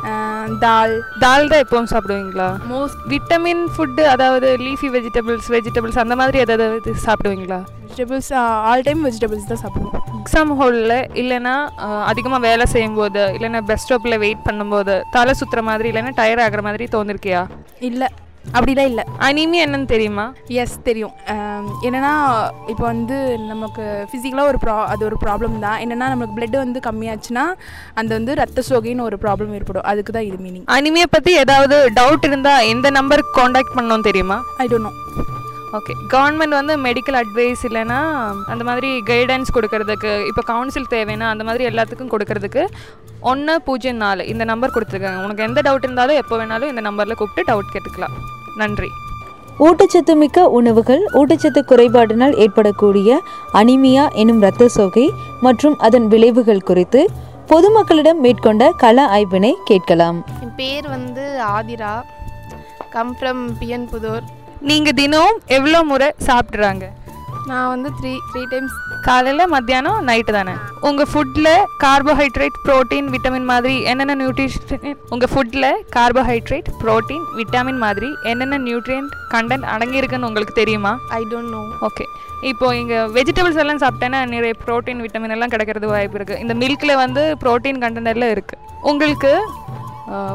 தால் 0.64 0.94
தால் 1.24 1.50
தான் 1.52 1.62
எப்பவும் 1.64 1.90
சாப்பிடுவீங்களா? 1.92 2.48
மோஸ்ட் 2.72 3.02
விட்டமின் 3.12 3.64
ஃபுட்டு 3.76 4.04
அதாவது 4.14 4.50
லீஃபி 4.66 4.90
வெஜிடபிள்ஸ் 4.96 5.50
வெஜிடபிள்ஸ் 5.56 6.02
அந்த 6.04 6.16
மாதிரி 6.22 6.40
ஏதாவது 6.46 6.96
சாப்பிடுவீங்களா? 7.06 7.60
வெஜிடபிள்ஸ் 7.84 8.32
ஆல் 8.70 8.86
டைம் 8.88 9.04
வெஜிடபிள்ஸ் 9.08 9.50
தான் 9.52 9.62
சாப்பிடுவோம். 9.64 9.96
எக்ஸாம் 10.22 10.54
ஹாலில் 10.62 10.98
இல்லைன்னா 11.22 11.56
அதிகமாக 12.12 12.42
வேலை 12.50 12.68
செய்யும்போது 12.74 13.24
இல்லைன்னா 13.38 13.62
பஸ் 13.70 13.84
ஸ்டாப்பில் 13.86 14.22
வெயிட் 14.26 14.46
பண்ணும்போது 14.50 14.96
தலை 15.16 15.36
சுற்றுற 15.42 15.64
மாதிரி 15.70 15.90
இல்லைன்னா 15.94 16.14
டயர் 16.22 16.44
ஆகிற 16.46 16.64
மாதிரி 16.70 16.88
தோணிருக்கியா? 16.98 17.44
இல்லை. 17.90 18.10
அப்படிலாம் 18.58 18.90
இல்லை. 18.92 19.04
அனிமி 19.28 19.58
என்னன்னு 19.66 19.88
தெரியுமா? 19.92 20.26
எஸ் 20.64 20.76
தெரியும். 20.88 21.14
என்னன்னா 21.88 22.14
இப்போ 22.72 22.84
வந்து 22.92 23.18
நமக்கு 23.52 23.84
ஃபிசிக்கலாக 24.10 24.52
ஒரு 24.52 24.60
ப்ரா 24.64 24.76
அது 24.94 25.04
ஒரு 25.10 25.18
ப்ராப்ளம் 25.24 25.56
தான். 25.66 25.78
என்னென்னா 25.84 26.08
நமக்கு 26.14 26.36
blood 26.40 26.56
வந்து 26.64 26.82
கம்மியாச்சுன்னா 26.88 27.46
அந்த 28.00 28.12
வந்து 28.20 28.34
ரத்த 28.42 28.64
சோகைன்னு 28.70 29.08
ஒரு 29.10 29.20
ப்ராப்ளம் 29.24 29.56
ஏற்படும். 29.60 29.88
அதுக்கு 29.92 30.14
தான் 30.18 30.28
இது 30.30 30.40
மீனிங் 30.48 30.68
அனிமியை 30.78 31.08
பற்றி 31.16 31.34
ஏதாவது 31.44 31.78
டவுட் 32.00 32.28
இருந்தால் 32.30 32.68
எந்த 32.74 32.90
நம்பருக்கு 33.00 33.40
காண்டாக்ட் 33.42 33.76
பண்ணணும் 33.78 34.08
தெரியுமா? 34.10 34.40
I 34.64 34.68
don't 34.74 34.88
know 34.90 34.94
okay 35.78 35.94
government 36.14 36.56
வந்து 36.58 36.74
மெடிக்கல் 36.88 37.18
அட்வைஸ் 37.20 37.62
இல்லைன்னா 37.68 38.00
அந்த 38.54 38.64
மாதிரி 38.68 38.90
கைடன்ஸ் 39.08 39.54
கொடுக்கறதுக்கு 39.56 40.12
இப்போ 40.32 40.42
கவுன்சில் 40.52 40.92
தேவைன்னா 40.92 41.30
அந்த 41.34 41.46
மாதிரி 41.48 41.64
எல்லாத்துக்கும் 41.70 42.12
கொடுக்கறதுக்கு 42.14 42.64
ஒன்று 43.32 43.56
பூஜ்ஜியம் 43.68 44.04
நாலு 44.04 44.24
இந்த 44.34 44.44
நம்பர் 44.52 44.76
கொடுத்துருக்காங்க. 44.76 45.24
உனக்கு 45.26 45.48
எந்த 45.48 45.60
டவுட் 45.68 45.88
இருந்தாலும் 45.88 46.22
எப்போ 46.22 46.38
வேணாலும் 46.42 46.72
இந்த 46.74 46.84
நம்பரில் 46.90 47.20
கூப்பிட்டு 47.22 47.50
டவுட் 47.52 47.74
கேட்டுக்கலாம். 47.76 48.16
நன்றி. 48.56 48.90
ஊட்டச்சத்து 49.60 50.14
மிக்க 50.16 50.48
உணவுகள் 50.50 51.04
ஊட்டச்சத்து 51.14 51.62
குறைபாட்டினால் 51.72 52.36
ஏற்படக்கூடிய 52.36 53.20
அனிமியா 53.54 54.04
எனும் 54.22 54.42
இரத்த 54.42 54.68
சோகை 54.68 55.06
மற்றும் 55.42 55.78
அதன் 55.78 56.08
விளைவுகள் 56.08 56.68
குறித்து 56.70 57.02
பொதுமக்களிடம் 57.52 58.20
மேற்கொண்ட 58.26 58.72
கள 58.84 59.06
ஆய்வினை 59.08 59.54
கேட்கலாம். 59.66 60.18
என் 60.42 60.56
பேர் 60.56 60.88
வந்து 60.90 61.26
ஆதிரா. 61.58 61.94
கம் 62.90 63.18
ஃப்ரம் 63.20 63.44
பிஎன் 63.60 63.88
புதூர் 63.92 64.26
நீங்கள் 64.70 64.94
தினம் 64.94 65.40
எவ்வளோ 65.46 65.84
முறை 65.84 66.10
சாப்பிட்றாங்க? 66.26 66.86
நான் 67.50 67.70
வந்து 67.72 67.90
த்ரீ 67.98 68.12
த்ரீ 68.28 68.42
டைம்ஸ் 68.52 68.76
காலையில் 69.06 69.50
மத்தியானம் 69.54 69.98
நைட்டு 70.08 70.32
தானே? 70.36 70.54
உங்கள் 70.88 71.10
ஃபுட்டில் 71.12 71.50
கார்போஹைட்ரேட் 71.84 72.58
புரோட்டீன் 72.66 73.08
விட்டமின் 73.14 73.48
மாதிரி 73.52 73.76
என்னென்ன 73.92 74.14
நியூட்ரிஷன் 74.22 74.86
உங்கள் 75.14 75.32
ஃபுட்டில் 75.34 75.68
கார்போஹைட்ரேட் 75.96 76.70
புரோட்டீன் 76.82 77.26
விட்டமின் 77.40 77.82
மாதிரி 77.84 78.10
என்னென்ன 78.32 78.60
நியூட்ரியன்ட் 78.68 79.14
கண்டென்ட் 79.34 79.68
அடங்கியிருக்குன்னு 79.74 80.30
உங்களுக்கு 80.30 80.56
தெரியுமா? 80.62 80.94
ஐ 81.12 81.22
டோன்ட் 81.32 81.54
நோ 81.56 81.62
ஓகே 81.90 82.06
இப்போ 82.52 82.68
இங்கே 82.76 83.00
வெஜிடபிள்ஸ் 83.18 83.62
எல்லாம் 83.64 83.84
சாப்பிட்டேன்னா 83.84 84.22
நிறைய 84.32 84.54
ப்ரோட்டீன் 84.64 85.04
விட்டமின் 85.04 85.36
எல்லாம் 85.36 85.54
கிடைக்கிறது 85.54 85.90
வாய்ப்பு 85.94 86.18
இருக்குது 86.20 86.42
இந்த 86.44 86.56
மில்கில் 86.62 87.00
வந்து 87.04 87.24
ப்ரோட்டீன் 87.44 87.82
கண்டென்ட் 87.84 88.12
எல்லாம் 88.14 88.34
இருக்குது 88.36 88.62
உங்களுக்கு 88.84 89.32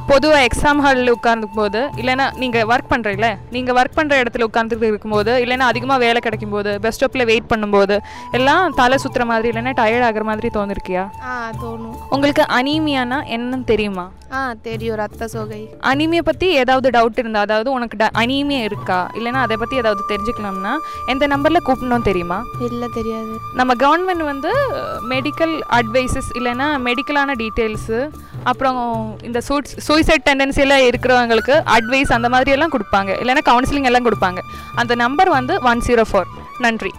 பொதுவாக 0.07 0.47
எக்ஸாம் 0.49 0.81
ஹாலில் 0.85 1.15
உட்கார்ந்துக்கும் 1.17 1.61
போது 1.63 1.81
இல்லைன்னா 1.97 2.39
நீங்கள் 2.39 2.65
ஒர்க் 2.65 2.91
பண்ணுறீங்களே 2.93 3.39
நீங்கள் 3.51 3.77
ஒர்க் 3.79 3.97
பண்ணுற 3.99 4.21
இடத்துல 4.23 4.47
உட்காந்துட்டு 4.49 4.87
இருக்கும்போது 4.91 5.33
இல்லைன்னா 5.45 5.61
அதிகமாக 5.61 5.99
வேலை 5.99 6.21
கிடைக்கும் 6.21 6.51
போது 6.51 6.81
பஸ் 6.81 6.97
ஸ்டாப்பில் 6.97 7.25
வெயிட் 7.25 7.51
பண்ணும்போது 7.53 8.01
எல்லாம் 8.33 8.75
தலை 8.75 8.99
சுற்றுற 9.05 9.25
மாதிரி 9.25 9.49
இல்லைன்னா 9.53 9.73
டயர்ட் 9.81 10.07
ஆகுற 10.09 10.23
மாதிரி 10.23 10.49
தோணிருக்கியா? 10.49 11.11
ஆ 11.23 11.51
தோணும். 11.63 11.95
உங்களுக்கு 12.11 12.43
அனீமியானா 12.43 13.19
என்னன்னு 13.37 13.65
தெரியுமா? 13.65 14.07
ஆ 14.33 14.55
தெரியும் 14.63 14.97
ரத்த 14.97 15.29
சோகை. 15.29 15.61
அனீமியா 15.91 16.23
பற்றி 16.23 16.47
ஏதாவது 16.53 16.91
டவுட் 16.91 17.19
இருந்தால் 17.19 17.43
அதாவது 17.43 17.71
உனக்கு 17.73 17.97
ட 17.97 18.09
அனீமியா 18.23 18.63
இருக்கா? 18.63 19.11
இல்லைன்னா 19.15 19.35
அதை 19.35 19.57
பற்றி 19.57 19.77
ஏதாவது 19.77 20.03
தெரிஞ்சுக்கலாம்னா 20.11 20.73
எந்த 21.07 21.27
நம்பரில் 21.27 21.67
கூப்பிடணும் 21.69 22.03
தெரியுமா? 22.03 22.43
இல்லை 22.61 22.89
தெரியாது. 22.95 23.35
நம்ம 23.55 23.75
கவர்மெண்ட் 23.75 24.25
வந்து 24.33 24.53
மெடிக்கல் 25.09 25.61
அட்வைசஸ் 25.79 26.31
இல்லைன்னா 26.35 26.69
மெடிக்கலான 26.89 27.37
டீட்டெயில்ஸு 27.45 28.01
அப்புறம் 28.45 28.81
இந்த 29.23 29.41
சூட்ஸ் 29.59 29.79
சூசைட் 29.87 30.25
டெண்டன்சி 30.27 30.61
எல்லாம் 30.65 30.83
இருக்கிறவங்களுக்கு 30.89 31.55
அட்வைஸ் 31.77 32.11
அந்த 32.17 32.29
மாதிரி 32.35 32.51
எல்லாம் 32.57 32.73
கொடுப்பாங்க. 32.75 33.11
இல்லைன்னா 33.23 33.43
கவுன்சிலிங் 33.49 33.89
எல்லாம் 33.91 34.07
கொடுப்பாங்க. 34.07 34.41
அந்த 34.81 34.93
நம்பர் 35.03 35.31
வந்து 35.37 35.55
ஒன் 35.71 35.83
ஜீரோ 35.87 36.05
ஃபோர் 36.11 36.29
நன்றி. 36.65 36.91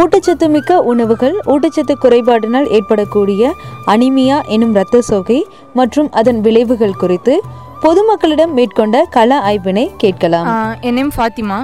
ஊட்டச்சத்து 0.00 0.46
மிக்க 0.54 0.78
உணவுகள் 0.92 1.36
ஊட்டச்சத்து 1.52 1.94
குறைபாட்டினால் 2.04 2.68
ஏற்படக்கூடிய 2.78 3.50
அனிமியா 3.92 4.38
எனும் 4.54 4.74
இரத்த 4.76 5.02
சோகை 5.10 5.38
மற்றும் 5.80 6.10
அதன் 6.20 6.40
விளைவுகள் 6.46 6.98
குறித்து 7.02 7.36
பொதுமக்களிடம் 7.84 8.54
மேற்கொண்ட 8.58 9.04
கள 9.16 9.40
ஆய்வினை 9.50 9.86
கேட்கலாம். 10.04 10.48
என் 10.88 10.98
நேம் 11.00 11.14
ஃபாத்திமா 11.16 11.60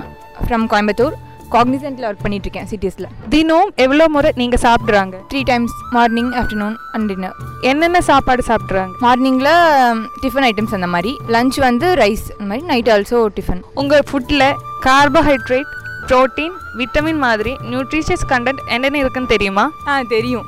ஃப்ரம் 0.46 0.66
கோயம்புத்தூர் 0.72 1.16
காக்னிசென்ட்டில் 1.56 2.06
ஒர்க் 2.10 2.24
பண்ணிகிட்ருக்கேன் 2.24 2.68
சிட்டிஸில் 2.72 3.08
தினம் 3.34 3.70
எவ்வளோ 3.84 4.06
முறை 4.16 4.32
நீங்கள் 4.42 4.62
சாப்பிட்றாங்க? 4.66 5.14
Three 5.32 5.42
times 5.52 5.76
morning 5.96 6.32
afternoon 6.40 6.76
and 6.96 7.08
dinner 7.12 7.36
என்னென்ன 7.70 8.02
சாப்பாடு 8.10 8.44
சாப்பிட்றாங்க? 8.50 8.92
மார்னிங்கில் 9.06 9.54
டிஃபன் 10.24 10.46
ஐட்டம்ஸ் 10.50 10.76
அந்த 10.78 10.90
மாதிரி. 10.96 11.14
லஞ்ச் 11.36 11.58
வந்து 11.68 11.88
ரைஸ் 12.02 12.26
அந்த 12.34 12.48
மாதிரி. 12.50 12.66
நைட் 12.72 12.90
ஆல்சோ 12.96 13.20
டிஃபன் 13.38 13.62
உங்கள் 13.82 14.04
ஃபுட்டில் 14.10 14.46
கார்போஹைட்ரேட் 14.88 15.70
ப்ரோட்டீன் 16.08 16.54
விட்டமின் 16.78 17.20
மாதிரி 17.24 17.52
நியூட்ரிஷியஸ் 17.70 18.24
கண்டென்ட் 18.32 18.60
என்னென்ன 18.74 18.98
இருக்குன்னு 19.02 19.30
தெரியுமா? 19.32 19.64
ஆ 19.90 19.92
தெரியும். 20.14 20.46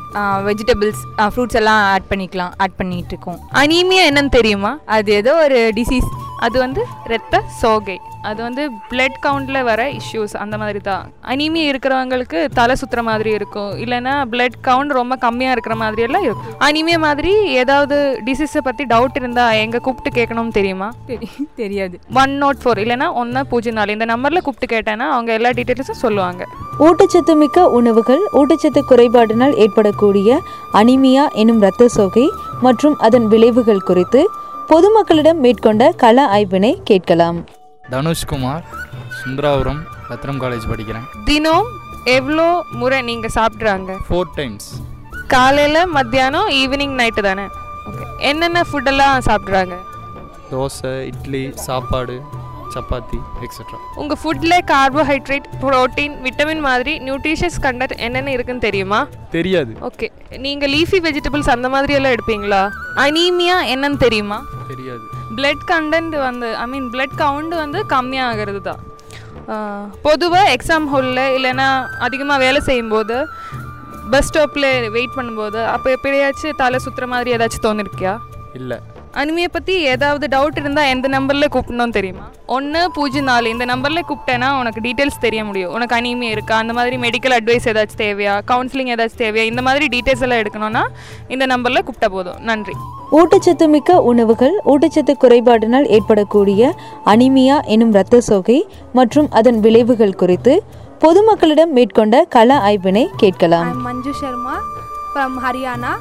வெஜிடபிள்ஸ் 0.49 1.03
ஃப்ரூட்ஸ் 1.33 1.59
எல்லாம் 1.61 1.81
ஆட் 1.93 2.09
பண்ணிக்கலாம் 2.11 2.53
ஆட் 2.65 2.77
பண்ணிட்டு 2.81 3.13
இருக்கோம் 3.15 3.39
அனீமியா 3.63 4.03
என்னன்னு 4.11 4.33
தெரியுமா? 4.39 4.73
அது 4.97 5.13
ஏதோ 5.21 5.35
ஒரு 5.45 5.61
டிசீஸ் 5.79 6.09
அது 6.45 6.57
வந்து 6.63 6.83
இரத்த 7.09 7.41
சோகை. 7.61 7.97
அது 8.29 8.41
வந்து 8.47 8.63
பிளட் 8.91 9.19
கவுண்டில் 9.25 9.59
வர 9.69 9.81
இஷ்யூஸ் 9.99 10.35
அந்த 10.43 10.57
மாதிரி 10.63 10.81
தான். 10.89 11.05
அனீமியா 11.33 11.67
இருக்கிறவங்களுக்கு 11.73 12.39
தலை 12.59 12.75
சுற்றுற 12.81 13.03
மாதிரி 13.09 13.31
இருக்கும். 13.39 13.73
இல்லைன்னா 13.85 14.15
பிளட் 14.33 14.57
கவுண்ட் 14.69 14.97
ரொம்ப 14.99 15.15
கம்மியாக 15.25 15.55
இருக்கிற 15.57 15.75
மாதிரி 15.83 16.05
எல்லாம் 16.07 16.25
இருக்கும். 16.27 16.55
அனீமியா 16.69 16.99
மாதிரி 17.07 17.33
ஏதாவது 17.63 17.97
டிசீஸை 18.29 18.63
பற்றி 18.69 18.85
டவுட் 18.95 19.19
இருந்தால் 19.21 19.59
எங்கே 19.65 19.81
கூப்பிட்டு 19.87 20.13
கேட்கணும்னு 20.19 20.57
தெரியுமா? 20.59 20.89
தெரியாது. 21.63 21.99
ஒன் 22.23 22.35
நாட் 22.43 22.63
ஃபோர் 22.63 22.83
இல்லைன்னா 22.85 23.09
ஒன்று 23.23 23.43
பூஜ்ஜியம் 23.53 23.79
நாலு. 23.81 23.97
இந்த 23.99 24.09
நம்பரில் 24.13 24.45
கூப்பிட்டு 24.47 24.71
கேட்டேன்னா 24.77 25.09
அவங்க 25.17 25.33
எல்லா 25.39 25.53
டீட்டெயில்ஸும் 25.59 26.03
சொல்லுவாங்க. 26.07 26.45
ஊட்டச்சத்து 26.87 27.35
மிக்க 27.43 27.69
உணவுகள் 27.79 28.25
ஊட்டச்சத்து 28.41 28.81
குறைபாட்டினால் 28.89 29.55
ஏற்படக்கூடிய 29.65 30.41
அனிமியா 30.81 31.27
எனும் 31.43 31.63
இரத்த 31.65 31.89
சோகை 31.99 32.27
மற்றும் 32.67 32.97
அதன் 33.07 33.29
விளைவுகள் 33.35 33.87
குறித்து 33.91 34.21
பொதுமக்களிடம் 34.71 35.41
மேற்கொண்ட 35.45 35.83
கள 36.03 36.17
ஆய்வினை 36.37 36.71
கேட்கலாம். 36.89 37.37
தனுஷ்குமார் 37.91 38.65
சுந்தராபுரம் 39.19 39.81
ரத்னம் 40.11 40.41
காலேஜ் 40.43 40.67
படிக்கிறேன். 40.71 41.07
தினம் 41.25 41.69
எவ்வளோ 42.05 42.47
முறை 42.81 42.99
நீங்கள் 43.03 43.35
சாப்பிட்றாங்க? 43.35 43.93
ஃபோர் 44.09 44.33
டைம்ஸ் 44.35 44.69
காலையில் 45.35 45.81
மத்தியானம் 45.97 46.49
ஈவினிங் 46.61 46.97
நைட்டு 47.01 47.23
தானே? 47.29 47.47
ஓகே 47.89 48.05
என்னென்ன 48.31 48.65
ஃபுட்டெல்லாம் 48.71 49.25
சாப்பிட்றாங்க? 49.29 49.77
தோசை 50.51 50.93
இட்லி 51.11 51.45
சாப்பாடு. 51.67 52.17
சப்பாத்தி 52.77 53.19
எக்ஸெட்ரா 53.47 53.79
உங்கள் 54.03 54.21
ஃபுட்டில் 54.23 54.57
கார்போஹைட்ரேட் 54.73 55.47
புரோட்டீன் 55.63 56.15
விட்டமின் 56.27 56.63
மாதிரி 56.69 56.95
நியூட்ரிஷியஸ் 57.07 57.59
கண்டென்ட் 57.67 57.95
என்னென்ன 58.07 58.33
இருக்குன்னு 58.37 58.67
தெரியுமா? 58.69 59.01
தெரியாது. 59.37 59.73
ஓகே 59.89 60.09
நீங்கள் 60.47 60.73
லீஃபி 60.77 61.01
வெஜிடபிள்ஸ் 61.07 61.53
அந்த 61.55 61.69
மாதிரி 61.75 61.95
எல்லாம் 61.99 62.15
எடுப்பீங்களா? 62.17 62.63
அனீமியா 63.05 63.59
என்னன்னு 63.75 64.01
தெரியுமா? 64.07 64.39
தெரியாது. 64.73 65.05
பிளட் 65.39 65.65
கண்டென்ட் 65.73 66.17
வந்து 66.29 66.49
ஐ 66.65 66.67
மீன் 66.73 66.89
பிளட் 66.95 67.17
கவுண்ட் 67.23 67.55
வந்து 67.65 67.79
கம்மியாகிறது 67.95 68.61
தான் 68.69 68.83
பொதுவாக 70.07 70.53
எக்ஸாம் 70.57 70.87
ஹாலில் 70.93 71.23
இல்லைன்னா 71.37 71.69
அதிகமாக 72.07 72.43
வேலை 72.45 72.61
செய்யும்போது 72.69 73.17
பஸ் 74.13 74.29
ஸ்டாப்பில் 74.29 74.69
வெயிட் 74.97 75.17
பண்ணும்போது 75.19 75.61
அப்போ 75.75 75.89
எப்படியாச்சும் 75.97 76.59
தலை 76.63 76.79
சுற்றுற 76.85 77.07
மாதிரி 77.13 77.35
ஏதாச்சும் 77.37 77.67
தோணிருக்கியா? 77.69 78.15
இல்லை. 78.59 78.79
அனிமையை 79.21 79.49
பற்றி 79.53 79.75
ஏதாவது 79.81 80.27
டவுட் 80.37 80.59
இருந்தால் 80.61 80.87
எந்த 80.87 81.09
நம்பரில் 81.09 81.49
கூப்பிடணும் 81.53 81.91
தெரியுமா? 81.91 82.31
ஒன்று 82.47 82.91
பூஜ்ஜியம் 82.93 83.25
நாலு. 83.25 83.49
இந்த 83.49 83.65
நம்பரில் 83.65 84.05
கூப்பிட்டேன்னா 84.09 84.59
உனக்கு 84.59 84.81
டீட்டெயில்ஸ் 84.81 85.19
தெரிய 85.21 85.45
முடியும். 85.45 85.73
உனக்கு 85.73 85.97
அனிமே 85.97 86.23
இருக்கா? 86.23 86.57
அந்த 86.57 86.73
மாதிரி 86.73 86.97
மெடிக்கல் 86.97 87.37
அட்வைஸ் 87.37 87.69
ஏதாச்சும் 87.73 88.03
தேவையா? 88.03 88.41
கவுன்சிலிங் 88.47 88.93
ஏதாச்சும் 88.95 89.23
தேவையா? 89.23 89.45
இந்த 89.45 89.63
மாதிரி 89.63 89.99
டீட்டெயில்ஸ் 89.99 90.21
எல்லாம் 90.21 90.39
எடுக்கணும்னா 90.39 90.87
இந்த 91.29 91.47
நம்பரில் 91.47 91.85
கூப்பிட்டா 91.85 92.09
போதும். 92.09 92.41
நன்றி. 92.41 92.73
ஊட்டச்சத்து 93.13 93.69
மிக்க 93.69 94.01
உணவுகள் 94.01 94.61
ஊட்டச்சத்து 94.67 95.15
குறைபாட்டினால் 95.21 95.85
ஏற்படக்கூடிய 95.85 96.75
அனிமியா 97.05 97.65
எனும் 97.65 97.91
இரத்த 97.91 98.21
சோகை 98.21 98.69
மற்றும் 98.93 99.31
அதன் 99.31 99.61
விளைவுகள் 99.61 100.15
குறித்து 100.15 100.63
பொதுமக்களிடம் 101.01 101.73
மேற்கொண்ட 101.79 102.25
கள 102.25 102.59
ஆய்வினை 102.59 103.07
கேட்கலாம். 103.17 103.69
I'm 103.71 103.87
Manju 103.87 104.13
Sharma 104.23 104.59
from 105.15 105.41
Haryana 105.45 105.95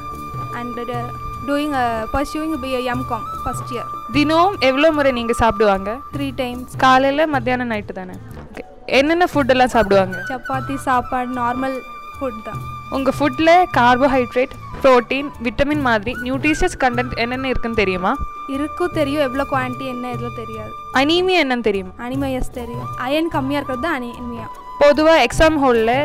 and 1.48 1.74
uh, 1.74 1.74
doing 1.74 1.74
uh, 1.74 2.06
pursuing 2.06 2.60
BA 2.60 2.80
MCOM 2.96 3.22
first 3.44 3.68
year. 3.74 3.86
தினம் 4.12 4.54
எவ்வளோ 4.68 4.88
முறை 4.96 5.10
நீங்கள் 5.18 5.38
சாப்பிடுவாங்க? 5.40 5.90
Three 6.14 6.32
times. 6.40 6.68
காலையில் 6.84 7.22
மத்தியானம் 7.34 7.70
நைட்டு 7.72 7.92
தானே? 7.98 8.14
ஓகே 8.42 8.62
என்னென்ன 8.98 9.24
ஃபுட்டெல்லாம் 9.32 9.72
சாப்பிடுவாங்க? 9.74 10.16
சப்பாத்தி 10.32 10.76
சாப்பாடு 10.86 11.30
நார்மல் 11.40 11.76
ஃபுட் 12.18 12.40
தான். 12.48 12.60
உங்கள் 12.96 13.16
ஃபுட்டில் 13.18 13.54
கார்போஹைட்ரேட் 13.78 14.54
ப்ரோட்டீன் 14.84 15.28
விட்டமின் 15.46 15.84
மாதிரி 15.88 16.12
நியூட்ரிஷியஸ் 16.26 16.76
கண்டென்ட் 16.84 17.14
என்னென்ன 17.22 17.48
இருக்குன்னு 17.52 17.80
தெரியுமா? 17.82 18.12
இருக்கும் 18.56 18.94
தெரியும். 18.98 19.24
எவ்வளோ 19.28 19.44
குவான்டிட்டி 19.52 19.86
என்ன 19.94 20.10
எதுவும் 20.16 20.38
தெரியாது. 20.42 20.72
அனீமியா 21.00 21.40
என்னன்னு 21.44 21.68
தெரியுமா. 21.70 21.92
அனிமையஸ் 22.06 22.52
தெரியும். 22.60 22.88
அயன் 23.06 23.32
கம்மியாக 23.36 23.60
இருக்கிறது 23.60 23.86
தான் 23.88 23.98
அனிமியா 24.00 24.46
பொதுவாக 24.84 25.24
எக்ஸாம் 25.26 25.58
ஹாலில் 25.64 25.96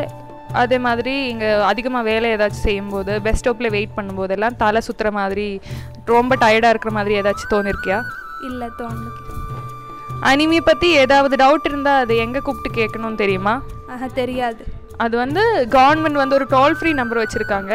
அதே 0.60 0.78
மாதிரி 0.86 1.14
இங்கே 1.32 1.50
அதிகமாக 1.70 2.08
வேலை 2.10 2.28
ஏதாச்சும் 2.34 2.66
செய்யும்போது 2.68 3.12
பஸ் 3.26 3.38
ஸ்டாப்பில் 3.40 3.74
வெயிட் 3.76 3.96
பண்ணும்போது 3.96 4.34
எல்லாம் 4.36 4.58
தலை 4.62 4.80
சுற்றுற 4.86 5.10
மாதிரி 5.18 5.46
ரொம்ப 6.12 6.36
டயர்டாக 6.44 6.72
இருக்கிற 6.74 6.92
மாதிரி 6.98 7.16
ஏதாச்சும் 7.20 7.52
தோணிருக்கியா? 7.54 7.98
இல்லை 8.48 8.68
தோணு 8.80 9.08
அனிமியை 10.30 10.62
பற்றி 10.64 10.88
ஏதாவது 11.04 11.34
டவுட் 11.44 11.66
இருந்தால் 11.70 12.00
அது 12.02 12.16
எங்கே 12.24 12.40
கூப்பிட்டு 12.46 12.70
கேட்கணும்னு 12.80 13.20
தெரியுமா? 13.22 13.54
ஆஹா 13.92 14.08
தெரியாது. 14.20 14.62
அது 15.04 15.14
வந்து 15.22 15.42
கவர்மெண்ட் 15.76 16.20
வந்து 16.22 16.36
ஒரு 16.38 16.46
டோல் 16.54 16.76
ஃப்ரீ 16.78 16.90
நம்பர் 17.00 17.20
வச்சுருக்காங்க. 17.22 17.74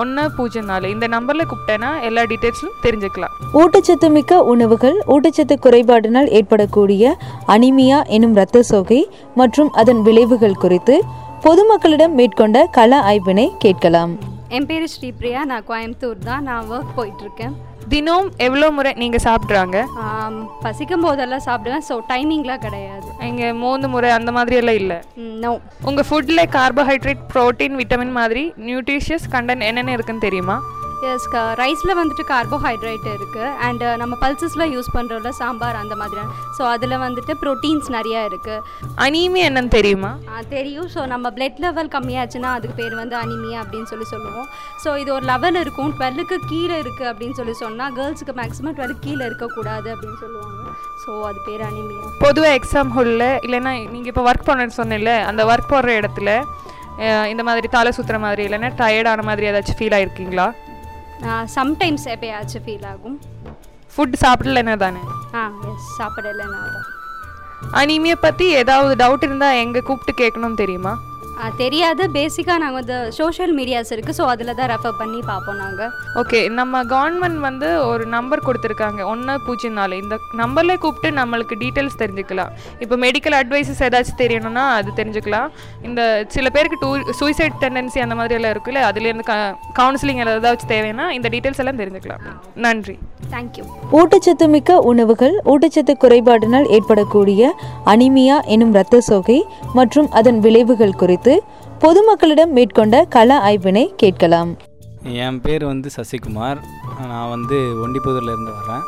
ஒன்று 0.00 0.22
பூஜ்ஜியம் 0.36 0.70
நாலு. 0.70 0.86
இந்த 0.94 1.06
நம்பரில் 1.12 1.48
கூப்பிட்டேன்னா 1.50 1.90
எல்லா 2.06 2.22
டீட்டெயில்ஸும் 2.30 2.72
தெரிஞ்சுக்கலாம். 2.86 3.34
ஊட்டச்சத்து 3.60 4.08
மிக்க 4.16 4.40
உணவுகள் 4.52 4.96
ஊட்டச்சத்து 5.14 5.56
குறைபாடினால் 5.66 6.30
ஏற்படக்கூடிய 6.38 7.12
அனிமியா 7.54 7.98
எனும் 8.16 8.34
இரத்த 8.38 8.62
சோகை 8.70 9.00
மற்றும் 9.40 9.70
அதன் 9.82 10.00
விளைவுகள் 10.08 10.62
குறித்து 10.64 10.96
பொதுமக்களிடம் 11.44 12.14
மேற்கொண்ட 12.18 12.58
கள 12.76 12.98
ஆய்வினை 13.08 13.44
கேட்கலாம். 13.64 14.12
என் 14.56 14.66
பேர் 14.68 14.84
ஸ்ரீபிரியா. 14.92 15.40
நான் 15.50 15.66
கோயம்புத்தூர் 15.70 16.22
தான். 16.28 16.44
நான் 16.48 16.68
ஒர்க் 16.74 16.94
போயிட்டுருக்கேன். 16.98 17.54
தினம் 17.92 18.28
எவ்வளோ 18.46 18.68
முறை 18.76 18.90
நீங்கள் 19.02 19.22
சாப்பிட்றாங்க? 19.26 19.78
பசிக்கும் 20.62 21.04
போதெல்லாம் 21.06 21.44
சாப்பிடுவேன். 21.48 21.84
ஸோ 21.88 21.94
டைமிங்லாம் 22.12 22.62
கிடையாது. 22.66 23.08
இங்கே 23.28 23.48
மூணு 23.64 23.88
முறை 23.94 24.10
அந்த 24.18 24.32
மாதிரி 24.36 24.58
எல்லாம் 24.60 24.78
இல்லை? 24.82 24.98
நோ 25.42 25.50
உங்கள் 25.90 26.08
ஃபுட்டில் 26.10 26.44
கார்போஹைட்ரேட் 26.56 27.26
ப்ரோட்டீன் 27.34 27.76
விட்டமின் 27.80 28.16
மாதிரி 28.20 28.44
நியூட்ரிஷியஸ் 28.68 29.26
கண்டென்ட் 29.34 29.68
என்னென்ன 29.68 29.96
இருக்குன்னு 29.98 30.26
தெரியுமா? 30.28 30.56
எஸ் 31.12 31.26
ரைஸில் 31.62 31.92
வந்துட்டு 32.00 32.24
கார்போஹைட்ரேட் 32.32 33.06
இருக்குது 33.16 33.50
அண்ட் 33.66 33.84
நம்ம 34.02 34.14
பல்சஸில் 34.24 34.64
யூஸ் 34.74 34.88
பண்ணுறோம்ல 34.96 35.30
சாம்பார் 35.40 35.78
அந்த 35.82 35.94
மாதிரி 36.02 36.22
ஸோ 36.56 36.62
அதில் 36.74 36.96
வந்துட்டு 37.04 37.32
ப்ரோட்டீன்ஸ் 37.42 37.88
நிறையா 37.96 38.20
இருக்குது 38.30 38.62
அனீமியா 39.06 39.46
என்னன்னு 39.50 39.72
தெரியுமா? 39.78 40.10
தெரியும். 40.54 40.88
ஸோ 40.94 41.00
நம்ம 41.12 41.32
பிளட் 41.36 41.60
லெவல் 41.64 41.90
கம்மியாச்சுன்னா 41.94 42.50
அதுக்கு 42.56 42.76
பேர் 42.80 42.94
வந்து 43.02 43.16
அனிமியா 43.22 43.58
அப்படின்னு 43.62 43.90
சொல்லி 43.92 44.06
சொல்லுவோம். 44.14 44.48
ஸோ 44.82 44.90
இது 45.02 45.10
ஒரு 45.16 45.26
லெவல் 45.32 45.58
இருக்கும். 45.62 45.92
டுவெல்லுக்கு 45.98 46.38
கீழே 46.50 46.76
இருக்குது 46.82 47.10
அப்படின்னு 47.12 47.38
சொல்லி 47.40 47.54
சொன்னால் 47.64 47.94
கேர்ள்ஸுக்கு 47.98 48.34
மேக்ஸிமம் 48.40 48.76
டுவெல்க்கு 48.78 49.04
கீழே 49.08 49.24
இருக்கக்கூடாது 49.30 49.88
அப்படின்னு 49.94 50.18
சொல்லுவாங்க. 50.24 50.60
ஸோ 51.04 51.12
அது 51.30 51.40
பேர் 51.48 51.64
அனிமியா. 51.70 52.04
பொதுவாக 52.26 52.58
எக்ஸாம் 52.58 52.92
ஹாலில் 52.98 53.28
இல்லைன்னா 53.46 53.72
நீங்கள் 53.94 54.12
இப்போ 54.12 54.24
ஒர்க் 54.30 54.48
பண்ணுறேன்னு 54.50 54.78
சொன்னேன்ல 54.80 55.14
அந்த 55.30 55.44
ஒர்க் 55.52 55.72
போடுற 55.72 55.92
இடத்துல 56.02 56.30
இந்த 57.30 57.42
மாதிரி 57.46 57.68
தலை 57.74 57.90
சுற்றுற 57.94 58.18
மாதிரி 58.24 58.42
இல்லைன்னா 58.48 58.68
டயர்டான 58.80 59.22
மாதிரி 59.28 59.48
ஏதாச்சும் 59.50 59.78
ஃபீல் 59.78 59.96
ஆயிருக்கீங்களா? 59.96 60.44
சம்டைம்ஸ் 61.56 62.06
எப்பயாச்சும் 62.14 62.64
ஃபீல் 62.66 62.86
ஆகும். 62.92 63.16
ஃபுட் 63.94 64.16
சாப்பிடலன்னா 64.22 64.74
தானே 64.76 65.02
ஆ 65.40 65.42
எஸ் 65.70 65.88
சாப்பிடலைன்னா 65.98 66.60
தான் 66.74 66.88
அனிமியை 67.80 68.16
பற்றி 68.20 68.46
ஏதாவது 68.60 68.94
டவுட் 69.02 69.26
இருந்தால் 69.26 69.60
எங்கே 69.64 69.80
கூப்பிட்டு 69.80 70.14
கேட்கணும்னு 70.22 70.60
தெரியுமா? 70.62 70.92
தெரியாது. 71.60 72.02
பேசிக்காக 72.16 72.58
நாங்கள் 72.62 72.80
வந்து 72.80 72.96
சோஷியல் 73.18 73.52
மீடியாஸ் 73.58 73.90
இருக்குது 73.94 74.16
ஸோ 74.18 74.24
அதில் 74.32 74.52
தான் 74.60 74.70
ரெஃபர் 74.72 74.96
பண்ணி 75.00 75.20
பார்ப்போம் 75.30 75.58
நாங்கள் 75.64 75.90
ஓகே 76.20 76.40
நம்ம 76.58 76.82
கவர்மெண்ட் 76.92 77.40
வந்து 77.48 77.68
ஒரு 77.90 78.04
நம்பர் 78.16 78.44
கொடுத்துருக்காங்க. 78.48 79.00
ஒன்று 79.12 79.34
பூஜ்ஜியம் 79.46 79.78
நாலு. 79.80 79.96
இந்த 80.02 80.16
நம்பர்லேயே 80.42 80.80
கூப்பிட்டு 80.84 81.10
நம்மளுக்கு 81.20 81.56
டீட்டெயில்ஸ் 81.62 82.00
தெரிஞ்சுக்கலாம். 82.02 82.52
இப்போ 82.84 82.98
மெடிக்கல் 83.06 83.36
அட்வைசஸ் 83.40 83.82
ஏதாச்சும் 83.88 84.20
தெரியணும்னா 84.22 84.64
அது 84.78 84.92
தெரிஞ்சுக்கலாம். 85.00 85.48
இந்த 85.88 86.02
சில 86.36 86.48
பேருக்கு 86.56 86.78
டூ 86.84 86.92
சூசைட் 87.22 87.58
டெண்டன்சி 87.64 88.04
அந்த 88.06 88.16
மாதிரி 88.20 88.38
எல்லாம் 88.38 88.54
இருக்குல்ல 88.56 88.82
அதுலேருந்து 88.90 89.28
க 89.32 89.36
கவுன்சிலிங் 89.80 90.22
ஏதாச்சும் 90.24 90.72
தேவைன்னா 90.74 91.08
இந்த 91.18 91.30
டீட்டெயில்ஸ் 91.34 91.62
எல்லாம் 91.64 91.80
தெரிஞ்சுக்கலாம். 91.82 92.24
நன்றி. 92.66 92.96
தேங்க்யூ 93.34 93.64
ஊட்டச்சத்து 93.98 94.46
மிக்க 94.54 94.72
உணவுகள் 94.90 95.34
ஊட்டச்சத்து 95.52 95.92
குறைபாடினால் 96.02 96.66
ஏற்படக்கூடிய 96.76 97.50
அனிமியா 97.92 98.36
எனும் 98.54 98.74
இரத்த 98.76 99.00
சோகை 99.08 99.38
மற்றும் 99.78 100.08
அதன் 100.18 100.38
விளைவுகள் 100.46 100.98
குறித்து 101.26 101.34
பொதுமக்களிடம் 101.82 102.54
மேற்கொண்ட 102.56 102.96
கள 103.14 103.30
ஆய்வினை 103.48 103.84
கேட்கலாம். 104.02 104.50
என் 105.24 105.38
பேர் 105.44 105.64
வந்து 105.70 105.88
சசிகுமார். 105.96 106.58
நான் 107.10 107.30
வந்து 107.34 107.56
ஒண்டிப்புதூர்லேருந்து 107.84 108.52
வரேன். 108.58 108.84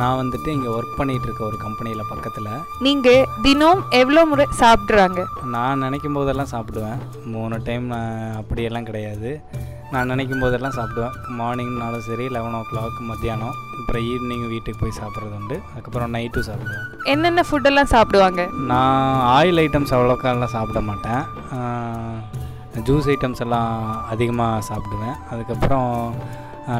நான் 0.00 0.18
வந்துட்டு 0.20 0.48
இங்கே 0.54 0.70
ஒர்க் 0.76 0.96
பண்ணிகிட்டு 1.00 1.26
இருக்க 1.28 1.42
ஒரு 1.50 1.58
கம்பெனியில் 1.64 2.10
பக்கத்தில். 2.12 2.48
நீங்கள் 2.86 3.28
தினம் 3.46 3.82
எவ்வளோ 4.00 4.22
முறை 4.30 4.46
சாப்பிட்றாங்க? 4.62 5.20
நான் 5.54 5.82
நினைக்கும் 5.84 6.16
போதெல்லாம் 6.18 6.52
சாப்பிடுவேன். 6.54 7.02
மூணு 7.34 7.58
டைம் 7.68 7.86
நான் 7.94 8.16
அப்படியெல்லாம் 8.40 8.88
கிடையாது. 8.90 9.32
நான் 9.94 10.10
நினைக்கும் 10.12 10.42
போதெல்லாம் 10.42 10.74
சாப்பிடுவேன். 10.76 11.16
மார்னிங்னாலும் 11.38 12.04
சரி 12.06 12.24
லெவன் 12.36 12.56
ஓ 12.58 12.60
கிளாக் 12.70 13.00
மத்தியானம் 13.08 13.56
அப்புறம் 13.78 14.04
ஈவினிங் 14.12 14.46
வீட்டுக்கு 14.52 14.80
போய் 14.82 14.96
சாப்பிட்றது 14.98 15.34
உண்டு. 15.40 15.56
அதுக்கப்புறம் 15.70 16.12
நைட்டும் 16.14 16.46
சாப்பிடுவேன். 16.48 16.86
என்னென்ன 17.12 17.44
ஃபுட்டெல்லாம் 17.48 17.90
சாப்பிடுவாங்க? 17.94 18.42
நான் 18.70 19.20
ஆயில் 19.36 19.60
ஐட்டம்ஸ் 19.64 19.94
அவ்வளோக்காலாம் 19.96 20.54
சாப்பிட 20.56 20.80
மாட்டேன். 20.88 21.22
ஜூஸ் 22.88 23.08
ஐட்டம்ஸ் 23.14 23.42
எல்லாம் 23.44 23.72
அதிகமாக 24.12 24.62
சாப்பிடுவேன். 24.70 25.16
அதுக்கப்புறம் 25.32 25.90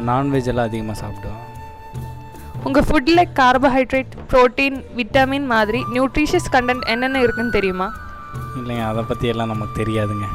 நான்வெஜ் 0.09 0.49
எல்லாம் 0.53 0.69
அதிகமாக 0.69 0.97
சாப்பிடுவேன். 1.03 1.43
உங்கள் 2.67 2.87
ஃபுட்டில் 2.87 3.23
கார்போஹைட்ரேட் 3.39 4.13
ப்ரோட்டீன் 4.31 4.77
விட்டமின் 4.99 5.47
மாதிரி 5.53 5.81
நியூட்ரிஷியஸ் 5.95 6.49
கண்டென்ட் 6.55 6.87
என்னென்ன 6.95 7.21
இருக்குன்னு 7.25 7.55
தெரியுமா? 7.57 7.87
இல்லைங்க 8.59 8.85
அதை 8.91 9.03
பற்றி 9.11 9.27
எல்லாம் 9.33 9.53
நமக்கு 9.53 9.75
தெரியாதுங்க. 9.83 10.27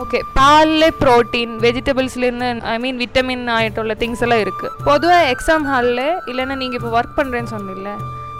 ஓகே 0.00 0.18
பாலில் 0.36 0.94
ப்ரோட்டீன் 1.00 1.52
வெஜிடபிள்ஸ்லேருந்து 1.64 2.48
ஐ 2.66 2.76
மீன் 2.78 3.00
விட்டமின் 3.02 3.44
ஆகிட்டுள்ள 3.56 3.94
திங்ஸ் 3.94 4.22
எல்லாம் 4.26 4.42
இருக்குது 4.44 4.72
பொதுவாக 4.84 5.28
எக்ஸாம் 5.34 5.66
ஹாலில் 5.70 6.06
இல்லைன்னா 6.30 6.56
நீங்கள் 6.56 6.78
இப்போ 6.80 6.90
ஒர்க் 6.98 7.18
பண்ணுறேன்னு 7.18 7.52
சொன்னீங்கல்ல 7.54 7.92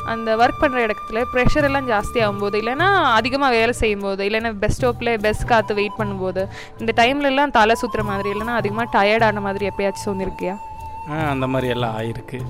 அந்த 0.06 0.30
ஒர்க் 0.36 0.62
பண்ணுற 0.62 0.78
இடத்துல 0.86 1.22
ப்ரெஷர் 1.32 1.66
எல்லாம் 1.68 1.88
ஜாஸ்தி 1.88 2.18
ஆகும்போது 2.22 2.56
இல்லைன்னா 2.60 2.88
அதிகமாக 3.10 3.56
வேலை 3.56 3.74
செய்யும்போது 3.80 4.24
இல்லைன்னா 4.28 4.52
பெஸ்ட் 4.58 4.80
ஸ்டோப்பில் 4.80 5.12
பெஸ்ட் 5.18 5.48
காற்று 5.48 5.74
வெயிட் 5.74 5.98
பண்ணும்போது 5.98 6.42
இந்த 6.78 6.94
டைம்ல 6.96 7.30
எல்லாம் 7.32 7.54
தலை 7.58 7.76
சுற்றுற 7.82 8.04
மாதிரி 8.04 8.30
இல்லைன்னா 8.30 8.56
அதிகமாக 8.56 8.88
டயர்டான 8.96 9.42
மாதிரி 9.42 9.70
எப்பயாச்சும் 9.70 10.08
சொன்னிருக்கியா 10.08 10.56
ஆ 11.10 11.20
அந்த 11.34 11.46
மாதிரி 11.46 11.68
எல்லாம் 11.76 11.94
ஆயிருக்கு 11.98 12.40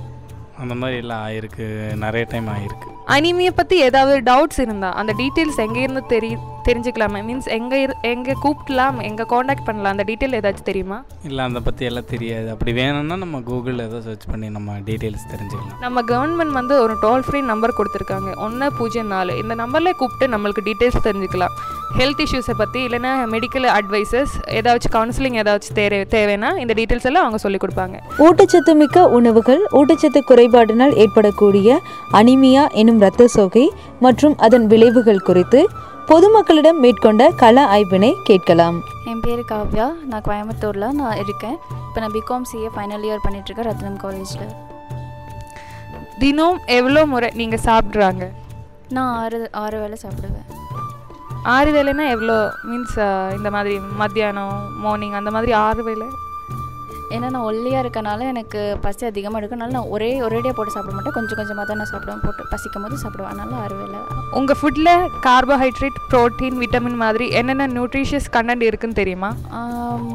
அந்த 0.59 0.75
மாதிரி 0.75 0.97
எல்லாம் 0.99 1.23
ஆயிருக்கு 1.27 1.67
நிறைய 1.97 2.25
டைம் 2.31 2.49
ஆயிருக்கு 2.49 2.89
அனிமியை 3.15 3.53
பற்றி 3.55 3.77
ஏதாவது 3.89 4.17
டவுட்ஸ் 4.31 4.61
இருந்தால் 4.65 4.97
அந்த 5.01 5.13
டீட்டெயில்ஸ் 5.21 5.61
எங்கேருந்து 5.65 6.03
தெரி 6.15 6.31
தெரிஞ்சுக்கலாமா? 6.67 7.19
மீன்ஸ் 7.27 7.49
எங்கே 7.57 7.77
இரு 7.83 7.95
எங்கே 8.11 8.33
கூப்பிடலாம் 8.43 8.97
எங்கே 9.09 9.25
காண்டாக்ட் 9.33 9.65
பண்ணலாம் 9.67 9.93
அந்த 9.95 10.05
டீட்டெயில் 10.09 10.37
ஏதாச்சும் 10.39 10.69
தெரியுமா? 10.69 10.99
இல்லை 11.29 11.43
அதை 11.45 11.61
பற்றி 11.69 11.85
எல்லாம் 11.89 12.09
தெரியாது. 12.13 12.49
அப்படி 12.55 12.73
வேணும்னா 12.79 13.17
நம்ம 13.17 13.41
கூகுளில் 13.49 13.83
ஏதோ 13.87 14.01
சர்ச் 14.07 14.27
பண்ணி 14.33 14.49
நம்ம 14.57 14.77
டீட்டெயில்ஸ் 14.89 15.25
தெரிஞ்சுக்கலாம். 15.33 15.81
நம்ம 15.87 16.03
கவர்மெண்ட் 16.13 16.55
வந்து 16.61 16.77
ஒரு 16.85 16.97
டோல் 17.05 17.25
ஃப்ரீ 17.27 17.41
நம்பர் 17.53 17.77
கொடுத்துருக்காங்க. 17.79 18.31
ஒன்று 18.47 18.69
பூஜ்ஜியம் 18.79 19.13
நாலு. 19.17 19.35
இந்த 19.43 19.55
நம்பரில் 19.63 19.99
கூப்பிட்டு 20.03 20.29
நம்மளுக்கு 20.35 20.65
டீட்டெயில்ஸ் 20.69 21.07
தெரிஞ்சுக்கலாம். 21.09 21.57
ஹெல்த் 21.99 22.23
இஷ்யூஸை 22.25 22.55
பற்றி 22.61 22.81
இல்லைன்னா 22.87 23.13
மெடிக்கல் 23.35 23.67
அட்வைசஸ் 23.79 24.35
ஏதாச்சும் 24.59 24.95
கவுன்சிலிங் 24.97 25.39
ஏதாச்சும் 25.43 25.77
தேவை 25.81 25.99
தேவைன்னா 26.17 26.51
இந்த 26.65 26.73
டீட்டெயில்ஸ் 26.81 27.09
எல்லாம் 27.11 27.25
அவங்க 27.25 27.41
சொல்லிக் 27.45 27.65
கொடுப்பாங்க. 27.65 27.97
ஊட்டச்சத்து 28.27 28.75
மிக்க 28.83 29.09
உணவுகள் 29.19 29.63
ஊட்டச்சத்து 29.81 30.23
குறைபாடினால் 30.31 30.95
ஏற்படக்கூடிய 31.05 31.81
அனிமியா 32.21 32.65
எனும் 32.83 33.00
இரத்த 33.01 33.27
சோகை 33.37 33.67
மற்றும் 34.05 34.35
அதன் 34.47 34.67
விளைவுகள் 34.73 35.27
குறித்து 35.29 35.61
பொதுமக்களிடம் 36.11 36.79
மேற்கொண்ட 36.85 37.23
கள 37.43 37.57
ஆய்வினை 37.75 38.13
கேட்கலாம். 38.29 38.79
என் 39.11 39.23
பேர் 39.27 39.43
காவ்யா. 39.51 39.87
நான் 40.11 40.25
கோயம்புத்தூரில் 40.29 40.87
நான் 41.01 41.21
இருக்கேன். 41.25 41.57
இப்போ 41.87 42.01
நான் 42.03 42.15
பிகாம் 42.17 42.47
சிஏ 42.51 42.71
ஃபைனல் 42.77 43.05
இயர் 43.09 43.25
பண்ணிகிட்ருக்கேன் 43.27 43.69
ரத்னம் 43.71 44.01
காலேஜில் 44.05 44.53
தினம் 46.23 46.59
எவ்வளோ 46.79 47.03
முறை 47.13 47.29
நீங்கள் 47.41 47.65
சாப்பிட்றாங்க? 47.69 48.25
நான் 48.97 49.13
ஆறு 49.21 49.39
ஆறு 49.63 49.77
வேளை 49.83 49.99
சாப்பிடுவேன். 50.05 50.49
ஆறு 51.55 51.71
வேலைன்னா 51.77 52.07
எவ்வளோ 52.15 52.39
மீன்ஸ் 52.71 52.99
இந்த 53.37 53.49
மாதிரி 53.55 53.75
மத்தியானம் 54.01 54.57
மார்னிங் 54.85 55.17
அந்த 55.21 55.31
மாதிரி 55.37 55.53
ஆறு 55.67 55.83
வேலை 55.89 56.09
ஏன்னா 57.15 57.29
நான் 57.35 57.47
ஒல்லியாக 57.51 57.83
இருக்கனால 57.85 58.27
எனக்கு 58.33 58.61
பசி 58.85 59.05
அதிகமாக 59.09 59.41
எடுக்கனால 59.41 59.75
நான் 59.77 59.91
ஒரே 59.95 60.11
ஒரேடியாக 60.27 60.55
போட்டு 60.57 60.75
சாப்பிட 60.75 60.95
மாட்டேன். 60.97 61.15
கொஞ்சம் 61.17 61.39
கொஞ்சமாக 61.41 61.65
தான் 61.71 61.81
நான் 61.81 61.91
சாப்பிடுவேன். 61.93 62.23
போட்டு 62.27 62.43
பசிக்கும் 62.53 62.85
போது 62.85 63.01
சாப்பிடுவேன். 63.03 63.31
அதனால 63.33 63.75
வேளை 63.81 64.01
உங்கள் 64.39 64.59
ஃபுட்டில் 64.61 64.93
கார்போஹைட்ரேட் 65.27 65.99
ப்ரோட்டீன் 66.13 66.59
விட்டமின் 66.63 67.01
மாதிரி 67.05 67.27
என்னென்ன 67.41 67.67
நியூட்ரிஷியஸ் 67.77 68.29
கண்டென்ட் 68.37 68.65
இருக்குன்னு 68.69 69.01
தெரியுமா? 69.01 69.31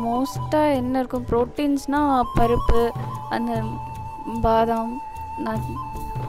மோஸ்ட்டாக 0.06 0.78
என்ன 0.82 0.94
இருக்கும்? 1.02 1.26
ப்ரோட்டீன்ஸ்னால் 1.32 2.30
பருப்பு 2.38 2.84
அந்த 3.38 3.62
பாதாம் 4.46 4.94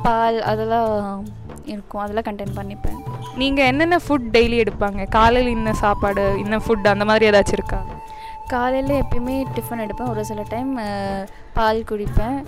பால் 0.06 0.38
அதெல்லாம் 0.52 0.90
இருக்கும். 1.74 2.02
அதெல்லாம் 2.04 2.26
கண்டெயின் 2.28 2.56
பண்ணிப்பேன். 2.58 2.98
நீங்கள் 3.42 3.68
என்னென்ன 3.70 3.96
ஃபுட் 4.04 4.26
டெய்லி 4.36 4.56
எடுப்பாங்க? 4.64 5.02
காலையில் 5.18 5.54
இன்ன 5.58 5.72
சாப்பாடு 5.84 6.24
இன்ன 6.42 6.58
ஃபுட் 6.64 6.92
அந்த 6.94 7.06
மாதிரி 7.10 7.28
ஏதாச்சும் 7.30 7.58
இருக்கா? 7.60 7.80
காலையில் 8.48 9.02
எப்பயுமே 9.02 9.36
டிஃபன் 9.54 9.82
எடுப்பேன். 9.84 10.10
ஒரு 10.10 10.24
சில 10.24 10.42
டைம் 10.48 10.78
பால் 11.52 11.84
குடிப்பேன். 11.90 12.38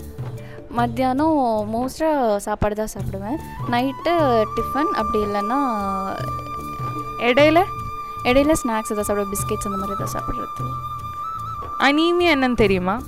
மத்தியானம் 0.68 1.36
மோஸ்ட்டாக 1.74 2.36
சாப்பாடு 2.36 2.74
தான் 2.74 2.94
சாப்பிடுவேன். 2.94 3.38
நைட்டு 3.70 4.14
டிஃபன் 4.56 4.90
அப்படி 5.00 5.24
இல்லைன்னா 5.24 5.58
இடையில 7.18 7.58
இடையில 8.24 8.54
ஸ்நாக்ஸ் 8.62 8.92
எதாவது 8.94 9.08
சாப்பிடுவேன். 9.08 9.32
பிஸ்கெட்ஸ் 9.34 9.68
அந்த 9.70 9.78
மாதிரி 9.80 9.96
எதாவது 9.96 10.14
சாப்பிட்றது. 10.14 10.66
அனீமியா 11.80 12.30
என்னன்னு 12.36 12.60
தெரியுமா? 12.64 13.00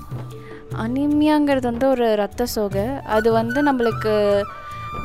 அனீமியாங்கிறது 0.75 1.67
வந்து 1.73 1.89
ஒரு 1.89 2.17
ரத்த 2.17 2.47
சோகை. 2.47 2.87
அது 3.17 3.33
வந்து 3.33 3.63
நம்மளுக்கு 3.63 4.15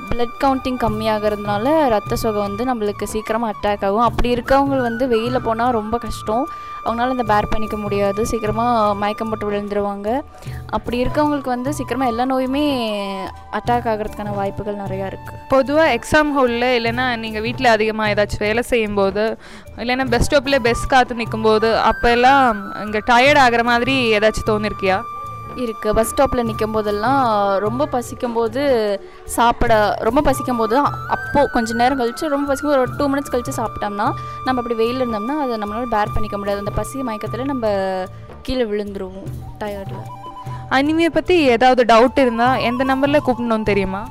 பிளட் 0.10 0.36
கவுண்டிங் 0.44 0.80
கம்மியாகிறதுனால 0.84 1.74
ரத்த 1.94 2.16
சோகை 2.22 2.40
வந்து 2.48 2.64
நம்மளுக்கு 2.70 3.06
சீக்கிரமாக 3.14 3.54
அட்டாக் 3.54 3.84
ஆகும். 3.88 4.06
அப்படி 4.10 4.30
இருக்கவங்க 4.36 4.78
வந்து 4.90 5.06
வெயிலில் 5.14 5.46
போனால் 5.48 5.76
ரொம்ப 5.80 5.96
கஷ்டம். 6.06 6.46
அவங்களால 6.86 7.16
அந்த 7.16 7.26
பேர் 7.32 7.52
பண்ணிக்க 7.54 7.78
முடியாது. 7.84 8.22
சீக்கிரமாக 8.32 8.94
மயக்கம் 9.02 9.30
போட்டு 9.32 9.48
விழுந்துருவாங்க. 9.50 10.10
அப்படி 10.78 10.98
இருக்கவங்களுக்கு 11.04 11.52
வந்து 11.56 11.74
சீக்கிரமாக 11.78 12.12
எல்லா 12.14 12.26
நோயுமே 12.34 12.64
அட்டாக் 13.60 13.90
ஆகிறதுக்கான 13.94 14.36
வாய்ப்புகள் 14.40 14.82
நிறையா 14.84 15.08
இருக்குது 15.12 15.42
பொதுவாக 15.56 15.96
எக்ஸாம் 15.98 16.32
ஹாலில் 16.38 16.70
இல்லைன்னா 16.78 17.08
நீங்கள் 17.24 17.46
வீட்டில் 17.48 17.74
அதிகமாக 17.76 18.14
ஏதாச்சும் 18.14 18.46
வேலை 18.48 18.64
செய்யும்போது 18.72 19.26
இல்லைன்னா 19.82 20.08
பெஸ்ட் 20.14 20.32
ஸ்டாப்பில் 20.32 20.64
பெஸ்ட் 20.68 20.92
காத்து 20.94 21.20
நிற்கும்போது 21.22 21.70
அப்போ 21.90 22.08
எல்லாம் 22.16 22.62
இங்கே 22.86 23.02
டயர்ட் 23.12 23.42
ஆகிற 23.46 23.64
மாதிரி 23.72 23.96
ஏதாச்சும் 24.18 24.50
தோணிருக்கியா? 24.50 24.98
இருக்குது 25.64 25.96
பஸ் 25.98 26.10
ஸ்டாப்பில் 26.12 26.48
நிற்கும் 26.50 26.76
போதெல்லாம் 26.76 27.22
ரொம்ப 27.66 27.84
பசிக்கும் 27.94 28.36
போது 28.38 28.62
சாப்பிட 29.36 29.74
ரொம்ப 30.08 30.22
பசிக்கும் 30.28 30.60
போது 30.62 30.76
அப்போது 31.16 31.52
கொஞ்ச 31.56 31.78
நேரம் 31.82 32.02
கழிச்சு 32.02 32.34
ரொம்ப 32.34 32.48
பசிக்கும் 32.52 32.76
ஒரு 32.78 32.86
டூ 32.98 33.08
மினிட்ஸ் 33.14 33.34
கழிச்சு 33.36 33.54
சாப்பிட்டோம்னா 33.62 34.08
நம்ம 34.46 34.58
அப்படி 34.62 34.78
வெயில் 34.82 35.02
இருந்தோம்னா 35.04 35.38
அதை 35.46 35.58
நம்மளால 35.64 35.90
பேர் 35.96 36.14
பண்ணிக்க 36.16 36.38
முடியாது. 36.38 36.64
அந்த 36.66 36.76
பசி 36.82 37.06
மயக்கத்தில் 37.10 37.50
நம்ம 37.54 37.74
கீழே 38.48 38.66
விழுந்துருவோம் 38.72 39.32
டயர்டில் 39.64 40.06
அனிமியை 40.78 41.10
பற்றி 41.18 41.36
ஏதாவது 41.56 41.82
டவுட் 41.94 42.22
இருந்தால் 42.26 42.62
எந்த 42.70 42.84
நம்பரில் 42.92 43.26
கூப்பிடணும்னு 43.26 43.70
தெரியுமா? 43.72 44.04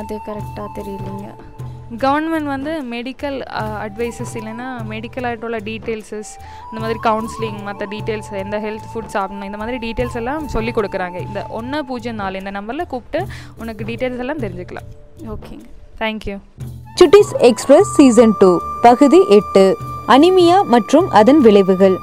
அது 0.00 0.14
கரெக்டாக 0.26 0.68
தெரியலைங்க. 0.78 1.28
கவர்மெண்ட் 2.04 2.48
வந்து 2.54 2.72
மெடிக்கல் 2.94 3.36
அட்வைசஸ் 3.84 4.32
இல்லைன்னா 4.38 4.66
மெடிக்கல் 4.90 5.26
ஆகிட்டுள்ள 5.28 5.58
டீட்டெயில்ஸஸ் 5.68 6.32
இந்த 6.70 6.80
மாதிரி 6.82 6.98
கவுன்சிலிங் 7.06 7.60
மற்ற 7.68 7.86
டீட்டெயில்ஸ் 7.92 8.28
எந்த 8.42 8.56
ஹெல்த் 8.64 8.88
ஃபுட் 8.90 9.12
சாப்பிடணும் 9.14 9.48
இந்த 9.48 9.58
மாதிரி 9.60 9.78
டீட்டெயில்ஸ் 9.84 10.18
எல்லாம் 10.20 10.42
சொல்லி 10.54 10.72
கொடுக்குறாங்க. 10.78 11.18
இந்த 11.28 11.42
ஒன்று 11.58 11.78
பூஜ்ஜியம் 11.90 12.20
நாலு 12.22 12.40
இந்த 12.42 12.52
நம்பரில் 12.56 12.90
கூப்பிட்டு 12.92 13.20
உனக்கு 13.62 13.84
டீட்டெயில்ஸ் 13.90 14.22
எல்லாம் 14.24 14.42
தெரிஞ்சுக்கலாம். 14.44 14.88
ஓகேங்க 15.34 15.64
thank you 16.02 16.36
Chuttis 17.00 17.32
express 17.50 17.90
season 17.98 18.34
two 18.42 18.50
பகுதி 18.88 19.20
எட்டு 19.38 19.64
அனிமியா 20.16 20.58
மற்றும் 20.74 21.08
அதன் 21.20 21.40
விளைவுகள். 21.46 21.96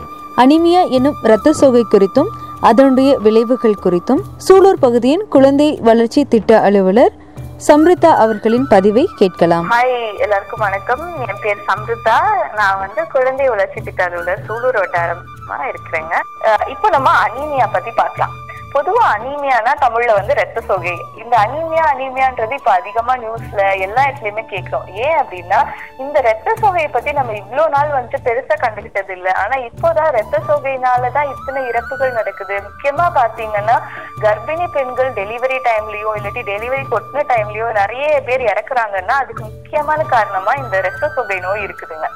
அனிமியா 0.44 0.82
என்னும் 0.98 1.20
இரத்த 1.28 1.54
சோகை 1.60 1.84
குறித்தும் 1.94 2.32
அதனுடைய 2.70 3.12
விளைவுகள் 3.26 3.82
குறித்தும் 3.86 4.24
சூலூர் 4.48 4.82
பகுதியின் 4.86 5.24
குழந்தை 5.36 5.70
வளர்ச்சி 5.90 6.22
திட்ட 6.34 6.60
அலுவலர் 6.68 7.14
சம்ருதா 7.60 8.16
அவர்களின் 8.16 8.68
பதிவை 8.68 9.10
கேட்கலாம். 9.16 9.72
ஹாய் 9.72 10.20
எல்லாருக்கும் 10.20 10.60
வணக்கம். 10.60 11.28
என் 11.28 11.36
பேர் 11.42 11.64
சம்ருதா. 11.68 12.20
நான் 12.56 12.80
வந்து 12.80 13.08
குழந்தை 13.08 13.50
வளர்ச்சி 13.50 13.82
திட்ட 13.82 14.04
அலுவலர் 14.04 14.46
சூலூர் 14.48 14.78
வட்டாரமா 14.78 15.74
இருக்கிறேங்க. 15.74 16.14
அஹ் 16.42 16.70
இப்போ 16.70 16.90
நம்ம 16.90 17.12
அனீமியா 17.28 17.68
பத்தி 17.72 17.92
பார்க்கலாம். 17.92 18.32
பொதுவா 18.76 19.04
அனீமியானா 19.16 19.72
தமிழ்ல 19.82 20.14
வந்து 20.14 20.34
ரத்த 20.34 20.62
சோகை. 20.62 20.94
இந்த 21.22 21.38
அனீமியா 21.38 21.84
அனீமியான்றது 21.92 22.52
இப்ப 22.52 22.72
அதிகமா 22.72 23.14
நியூஸ்ல 23.16 23.80
எல்லா 23.80 24.02
இடத்துலயுமே 24.04 24.46
கேட்கிறோம். 24.46 24.88
ஏன் 24.88 25.18
அப்படின்னா 25.22 25.60
இந்த 25.98 26.22
ரத்த 26.22 26.56
சோகையை 26.62 26.90
பத்தி 26.92 27.12
நம்ம 27.12 27.34
இவ்வளவு 27.34 27.70
நாள் 27.70 27.94
வந்துட்டு 27.96 28.20
பெருசா 28.24 28.56
கண்டுகிட்டது 28.64 29.10
இல்ல. 29.10 29.32
ஆனா 29.32 29.56
இப்போதான் 29.58 30.12
ரத்த 30.18 30.42
சோகையினாலதான் 30.48 31.32
இத்தனை 31.36 31.68
இறப்புகள் 31.68 32.12
நடக்குது. 32.12 32.58
முக்கியமா 32.68 33.06
பாத்தீங்கன்னா 33.20 33.78
கர்ப்பிணி 34.22 34.68
பெண்கள் 34.72 35.14
டெலிவரி 35.14 35.60
டைம்லயோ 35.70 36.12
இல்லாட்டி 36.18 36.44
டெலிவரி 36.52 36.86
கொட்டின 36.94 37.26
டைம்லயோ 37.34 37.72
நிறைய 37.72 38.22
பேர் 38.22 38.42
இறக்குறாங்கன்னா 38.42 39.16
அதுக்கு 39.24 39.44
முக்கியமான 39.44 40.04
காரணமா 40.04 40.54
இந்த 40.54 40.82
ரத்த 40.82 41.10
சோகை 41.10 41.40
நோய் 41.40 41.64
இருக்குதுங்க. 41.64 42.10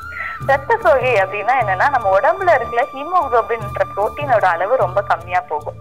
ரத்த 0.48 0.78
சோகை 0.84 1.16
அப்படின்னா 1.16 1.56
என்னன்னா 1.62 1.90
நம்ம 1.90 2.20
உடம்புல 2.20 2.54
இருக்கிற 2.56 2.84
ஹீமோகுளோபின்ன்ற 2.94 3.84
புரோட்டீனோட 3.96 4.46
அளவு 4.56 4.76
ரொம்ப 4.76 5.02
கம்மியா 5.02 5.44
போகும். 5.48 5.80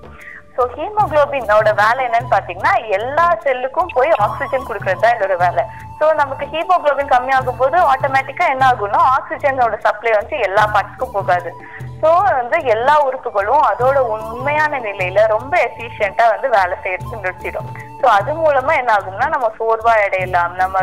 ஸோ 0.59 0.65
ஹீமோகுளோபினோட 0.77 1.71
வேலை 1.81 2.01
என்னன்னு 2.07 2.31
பாத்தீங்கன்னா 2.33 2.73
எல்லா 2.97 3.27
செல்லுக்கும் 3.45 3.93
போய் 3.97 4.11
ஆக்சிஜன் 4.25 4.67
கொடுக்கறது 4.69 5.03
தான் 5.03 5.15
இதோட 5.17 5.35
வேலை. 5.43 5.63
ஸோ 5.99 6.07
நமக்கு 6.21 6.45
ஹீமோகுளோபின் 6.53 7.13
கம்மியாகும் 7.13 7.61
போது 7.61 7.77
ஆட்டோமேட்டிக்கா 7.93 8.47
என்ன 8.55 8.65
ஆகும்னா 8.71 9.03
ஆக்சிஜனோட 9.17 9.77
சப்ளை 9.87 10.13
வந்து 10.17 10.35
எல்லா 10.47 10.65
பார்ட்ஸ்க்கும் 10.75 11.15
போகாது. 11.19 11.53
ஸோ 12.01 12.11
வந்து 12.41 12.59
எல்லா 12.75 12.97
உறுப்புகளும் 13.09 13.63
அதோட 13.71 13.99
உண்மையான 14.15 14.81
நிலையில 14.89 15.27
ரொம்ப 15.37 15.55
எஃபிஷியண்டா 15.69 16.27
வந்து 16.35 16.51
வேலை 16.59 16.77
செய்யறது 16.85 17.23
நிறுத்திடும். 17.23 17.71
ஸோ 18.01 18.07
அது 18.17 18.33
மூலமா 18.41 18.73
என்ன 18.81 18.91
ஆகும்னா 18.97 19.27
நம்ம 19.35 19.47
சோர்வா 19.59 19.93
அடையலாம். 20.07 20.53
நம்ம 20.61 20.79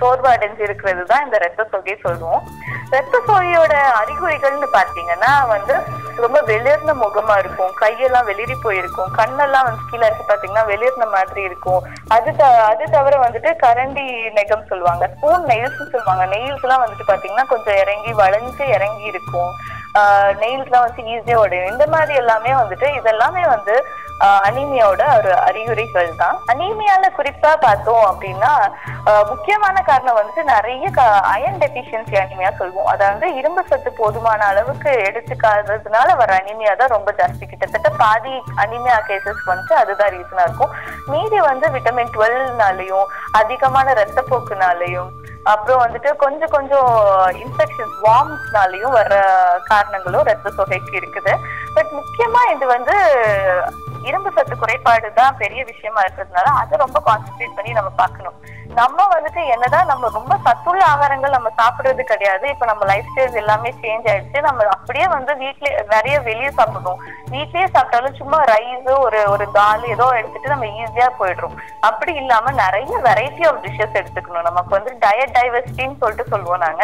சோர்வா 0.00 0.30
அடைஞ்சு 0.36 0.62
இருக்கிறது 0.66 1.04
தான் 1.10 1.24
இந்த 1.26 1.36
ரத்த 1.44 1.62
சோகை 1.72 1.94
சொல்லுவோம். 2.06 2.42
ரத்த 2.94 3.20
சோகையோட 3.28 3.74
அறிகுறிகள்னு 4.00 4.68
பாத்தீங்கன்னா 4.78 5.30
வந்து 5.52 5.74
ரொம்ப 6.24 6.38
வெளிர்ந்த 6.50 6.92
முகமா 7.04 7.36
இருக்கும். 7.42 7.72
கையெல்லாம் 7.82 8.28
வெளிரி 8.30 8.56
போயிருக்கும். 8.64 9.14
கண்ணெல்லாம் 9.20 9.66
வந்து 9.68 9.82
கீழே 9.90 10.04
இருக்கு 10.08 10.26
பாத்தீங்கன்னா 10.32 10.64
வெளிர்ந்த 10.72 11.06
மாதிரி 11.14 11.42
இருக்கும். 11.48 11.80
அது 12.16 12.36
த 12.40 12.50
அது 12.70 12.84
தவிர 12.96 13.14
வந்துட்டு 13.24 13.52
கரண்டி 13.64 14.06
நெகம் 14.38 14.68
சொல்லுவாங்க. 14.72 15.06
ஸ்பூன் 15.14 15.48
நெயில்ஸ் 15.52 15.80
சொல்லுவாங்க. 15.94 16.26
நெயில்ஸ் 16.34 16.66
எல்லாம் 16.66 16.84
வந்துட்டு 16.84 17.10
பாத்தீங்கன்னா 17.12 17.46
கொஞ்சம் 17.54 17.80
இறங்கி 17.84 18.12
வளைஞ்சு 18.22 18.66
இறங்கி 18.76 19.04
இருக்கும். 19.12 19.52
நெயில்ஸ்லாம் 20.40 20.86
வந்து 20.86 21.02
ஈஸியா 21.12 21.36
உடையும் 21.42 21.72
இந்த 21.72 21.84
மாதிரி 21.92 22.14
எல்லாமே 22.22 22.52
வந்துட்டு 22.60 22.88
இதெல்லாமே 22.98 23.42
வந்து 23.54 23.74
அனீமியாவோட 24.48 25.04
ஒரு 25.18 25.30
அறிகுறிகள் 25.46 26.10
தான் 26.20 26.36
அனீமியால 26.52 27.06
குறிப்பா 27.16 27.50
பார்த்தோம் 27.64 28.04
அப்படின்னா 28.10 28.52
முக்கியமான 29.30 29.76
காரணம் 29.88 30.18
வந்துட்டு 30.18 30.42
நிறைய 30.52 30.84
அயன் 31.34 31.60
டெபிஷியன்சி 31.62 32.16
அனிமியா 32.22 32.50
சொல்லுவோம் 32.60 32.90
அதாவது 32.92 33.28
இரும்பு 33.40 33.64
சத்து 33.70 33.92
போதுமான 34.00 34.46
அளவுக்கு 34.52 34.92
எடுத்துக்காததுனால 35.08 36.16
வர 36.20 36.30
அனிமியா 36.40 36.72
தான் 36.82 36.94
ரொம்ப 36.96 37.12
ஜாஸ்தி. 37.20 37.44
கிட்டத்தட்ட 37.50 37.90
பாதி 38.02 38.34
அனிமியா 38.64 38.98
கேசஸ் 39.08 39.42
வந்து 39.52 39.74
அதுதான் 39.82 40.12
ரீசனா 40.16 40.46
இருக்கும். 40.48 40.74
மீதி 41.12 41.40
வந்து 41.50 41.68
விட்டமின் 41.76 42.14
டுவெல்னாலையும் 42.16 43.06
அதிகமான 43.40 43.94
ரத்தப்போக்குனாலையும் 44.00 45.10
அப்புறம் 45.52 45.82
வந்துட்டு 45.84 46.10
கொஞ்சம் 46.24 46.52
கொஞ்சம் 46.54 46.92
இன்ஃபெக்ஷன்ஸ் 47.44 47.96
வார்ம்ஸ்னாலையும் 48.04 48.94
வர 48.98 49.14
காரணங்களும் 49.70 50.26
ரத்த 50.28 50.52
சோகைக்கு 50.58 50.94
இருக்குது. 51.00 51.32
பட் 51.76 51.90
முக்கியமா 51.98 52.42
இது 52.54 52.66
வந்து 52.74 52.94
இரும்பு 54.08 54.30
சத்து 54.36 54.54
குறைபாடு 54.62 55.08
தான் 55.18 55.38
பெரிய 55.42 55.60
விஷயமா 55.72 56.00
இருக்கிறதுனால 56.04 56.48
அதை 56.62 56.78
ரொம்ப 56.84 56.98
கான்சென்ட்ரேட் 57.08 57.56
பண்ணி 57.58 57.72
நம்ம 57.78 57.90
பார்க்கணும். 58.02 58.38
நம்ம 58.80 58.98
வந்துட்டு 59.12 59.42
என்னதான் 59.54 59.90
நம்ம 59.90 60.08
ரொம்ப 60.16 60.34
சத்துள்ள 60.44 60.80
ஆகாரங்கள் 60.92 61.34
நம்ம 61.34 61.50
சாப்பிடுறது 61.58 62.02
கிடையாது. 62.10 62.44
இப்ப 62.52 62.64
நம்ம 62.70 62.84
லைஃப் 62.90 63.10
ஸ்டைல் 63.10 63.40
எல்லாமே 63.42 63.70
சேஞ்ச் 63.82 64.06
ஆயிடுச்சு. 64.12 64.38
நம்ம 64.46 64.66
அப்படியே 64.76 65.06
வந்து 65.14 65.32
வீட்லயே 65.42 65.72
நிறைய 65.94 66.16
வெளியே 66.28 66.50
சாப்பிடுவோம் 66.58 67.02
வீட்லயே 67.34 67.66
சாப்பிட்டாலும் 67.74 68.18
சும்மா 68.20 68.38
ரைஸ் 68.52 68.88
ஒரு 69.06 69.20
ஒரு 69.34 69.46
தால் 69.58 69.84
ஏதோ 69.94 70.06
எடுத்துட்டு 70.18 70.52
நம்ம 70.52 70.70
ஈஸியா 70.80 71.08
போயிடுறோம். 71.20 71.56
அப்படி 71.90 72.14
இல்லாம 72.22 72.52
நிறைய 72.62 72.94
வெரைட்டி 73.08 73.44
ஆஃப் 73.50 73.62
டிஷ்ஷஸ் 73.66 73.98
எடுத்துக்கணும். 74.00 74.48
நமக்கு 74.50 74.72
வந்து 74.78 74.92
டயட் 75.06 75.36
டைவர்சிட்டின்னு 75.38 76.00
சொல்லிட்டு 76.02 76.32
சொல்லுவோம் 76.32 76.64
நாங்க. 76.66 76.82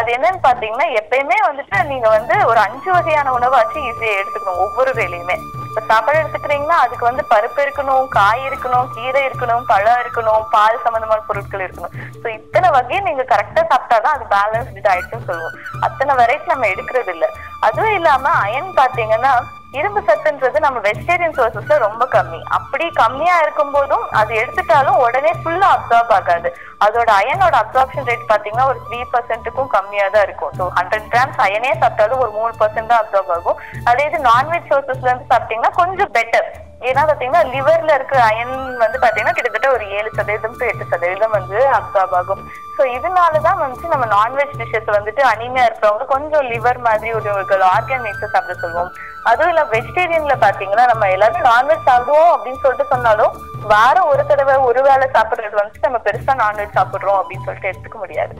அது 0.00 0.10
என்னன்னு 0.16 0.40
பாத்தீங்கன்னா 0.48 0.88
எப்பயுமே 1.00 1.38
வந்துட்டு 1.48 1.78
நீங்க 1.92 2.08
வந்து 2.08 2.36
ஒரு 2.50 2.60
அஞ்சு 2.66 2.90
வகையான 2.92 3.32
உணவாச்சும் 3.38 3.88
ஈஸியா 3.90 4.14
எடுத்துக்கணும் 4.20 4.62
ஒவ்வொரு 4.66 4.92
வேலையுமே 5.00 5.38
இப்ப 5.70 5.82
சாப்பாடு 5.90 6.20
எடுத்துக்கிறீங்கன்னா 6.20 6.76
அதுக்கு 6.84 7.04
வந்து 7.08 7.22
பருப்பு 7.32 7.60
இருக்கணும் 7.64 8.06
காய் 8.16 8.40
இருக்கணும் 8.48 8.88
கீரை 8.94 9.20
இருக்கணும் 9.28 9.64
பழம் 9.72 10.00
இருக்கணும் 10.02 10.42
பால் 10.54 10.82
சம்பந்தமான 10.84 11.20
பொருட்கள் 11.28 11.64
இருக்கணும். 11.66 11.94
ஸோ 12.22 12.26
இத்தனை 12.38 12.68
வகையை 12.76 13.00
நீங்க 13.08 13.24
கரெக்டா 13.32 13.62
சாப்பிட்டாதான் 13.72 14.16
அது 14.16 14.24
பேலன்ஸ்டு 14.34 14.84
டயட்னு 14.88 15.28
சொல்லுவோம். 15.30 15.56
அத்தனை 15.86 16.14
வெரைட்டி 16.20 16.52
நம்ம 16.52 16.68
எடுக்கிறது 16.74 17.12
இல்ல 17.16 17.28
அதுவும் 17.68 17.96
இல்லாம 17.98 18.32
அயன் 18.44 18.70
பாத்தீங்கன்னா 18.80 19.32
இரும்பு 19.78 20.00
சத்துன்றது 20.06 20.58
நம்ம 20.64 20.78
வெஜிடேரியன் 20.86 21.34
சோர்சஸ்ல 21.36 21.74
ரொம்ப 21.84 22.04
கம்மி. 22.14 22.40
அப்படி 22.56 22.86
கம்மியா 23.02 23.34
இருக்கும் 23.42 23.74
போதும் 23.74 24.04
அது 24.20 24.32
எடுத்துட்டாலும் 24.40 25.00
உடனே 25.04 25.32
ஃபுல்லா 25.42 25.68
அப்சார்ப் 25.74 26.14
ஆகாது. 26.16 26.48
அதோட 26.86 27.10
அயனோட 27.20 27.54
அப்சார்ப்ஷன் 27.64 28.08
ரேட் 28.08 28.30
பாத்தீங்கன்னா 28.32 28.66
ஒரு 28.70 28.80
த்ரீ 28.86 28.98
பர்சன்ட்டுக்கும் 29.12 29.70
கம்மியா 29.76 30.06
தான் 30.14 30.26
இருக்கும். 30.28 30.54
ஸோ 30.58 30.66
ஹண்ட்ரட் 30.78 31.06
கிராம்ஸ் 31.12 31.44
அயனே 31.46 31.70
சாப்பிட்டாலும் 31.82 32.22
ஒரு 32.24 32.32
மூணு 32.38 32.52
பர்சன்ட் 32.62 32.90
தான் 32.92 33.02
அப்சார்ப் 33.04 33.32
ஆகும். 33.36 33.60
அதே 33.92 34.06
இது 34.08 34.20
நான்வெஜ் 34.30 34.68
சோர்சஸ்ல 34.72 35.10
இருந்து 35.10 35.30
சாப்பிட்டீங்கன்னா 35.34 35.72
கொஞ்சம் 35.80 36.12
பெட்டர் 36.18 36.48
ஏன்னா 36.88 37.02
பாத்தீங்கன்னா 37.08 37.40
லிவர்ல 37.54 37.94
இருக்கிற 37.98 38.20
அயன் 38.28 38.54
வந்து 38.82 38.98
பாத்தீங்கன்னா 39.02 39.34
கிட்டத்தட்ட 39.38 39.70
ஒரு 39.76 39.84
ஏழு 39.96 40.10
சதவீதம் 40.18 40.56
டு 40.60 40.64
எட்டு 40.70 40.84
சதவீதம் 40.92 41.34
வந்து 41.38 41.58
அப்சார்ப் 41.78 42.14
ஆகும். 42.20 42.42
ஸோ 42.76 42.82
இதனாலதான் 42.96 43.60
வந்துட்டு 43.62 43.92
நம்ம 43.94 44.06
நான்வெஜ் 44.16 44.56
டிஷ்ஷஸ் 44.60 44.88
வந்துட்டு 44.96 45.22
அனிமையா 45.32 45.66
இருக்கிறவங்க 45.68 46.06
கொஞ்சம் 46.14 46.48
லிவர் 46.52 46.80
மாதிரி 46.86 47.10
உணவுகள் 47.18 47.64
ஆர்கன் 47.74 48.04
மிக்ஸ் 48.06 48.32
சாப்பிட 48.34 48.56
சொல்லுவோம். 48.64 48.92
அதுவும் 49.24 49.50
இல்ல 49.52 49.62
வெஜிடேரியன்ல 49.72 50.34
பாத்தீங்கன்னா 50.44 50.84
நம்ம 50.86 51.08
எல்லாரும் 51.08 51.48
நான்வெஜ் 51.52 51.88
சாப்பிடுவோம் 51.88 52.32
அப்படின்னு 52.34 52.62
சொல்லிட்டு 52.62 52.92
சொன்னாலும் 52.92 53.32
வாரம் 53.72 54.08
ஒரு 54.12 54.26
தடவை 54.26 54.54
ஒரு 54.68 54.82
வேளை 54.82 55.06
சாப்பிடுறது 55.16 55.60
வந்துட்டு 55.60 55.86
நம்ம 55.86 56.00
பெருசா 56.06 56.34
நான்வெஜ் 56.42 56.76
சாப்பிடுறோம் 56.78 57.18
அப்படின்னு 57.20 57.46
சொல்லிட்டு 57.46 57.70
எடுத்துக்க 57.72 57.98
முடியாது. 57.98 58.34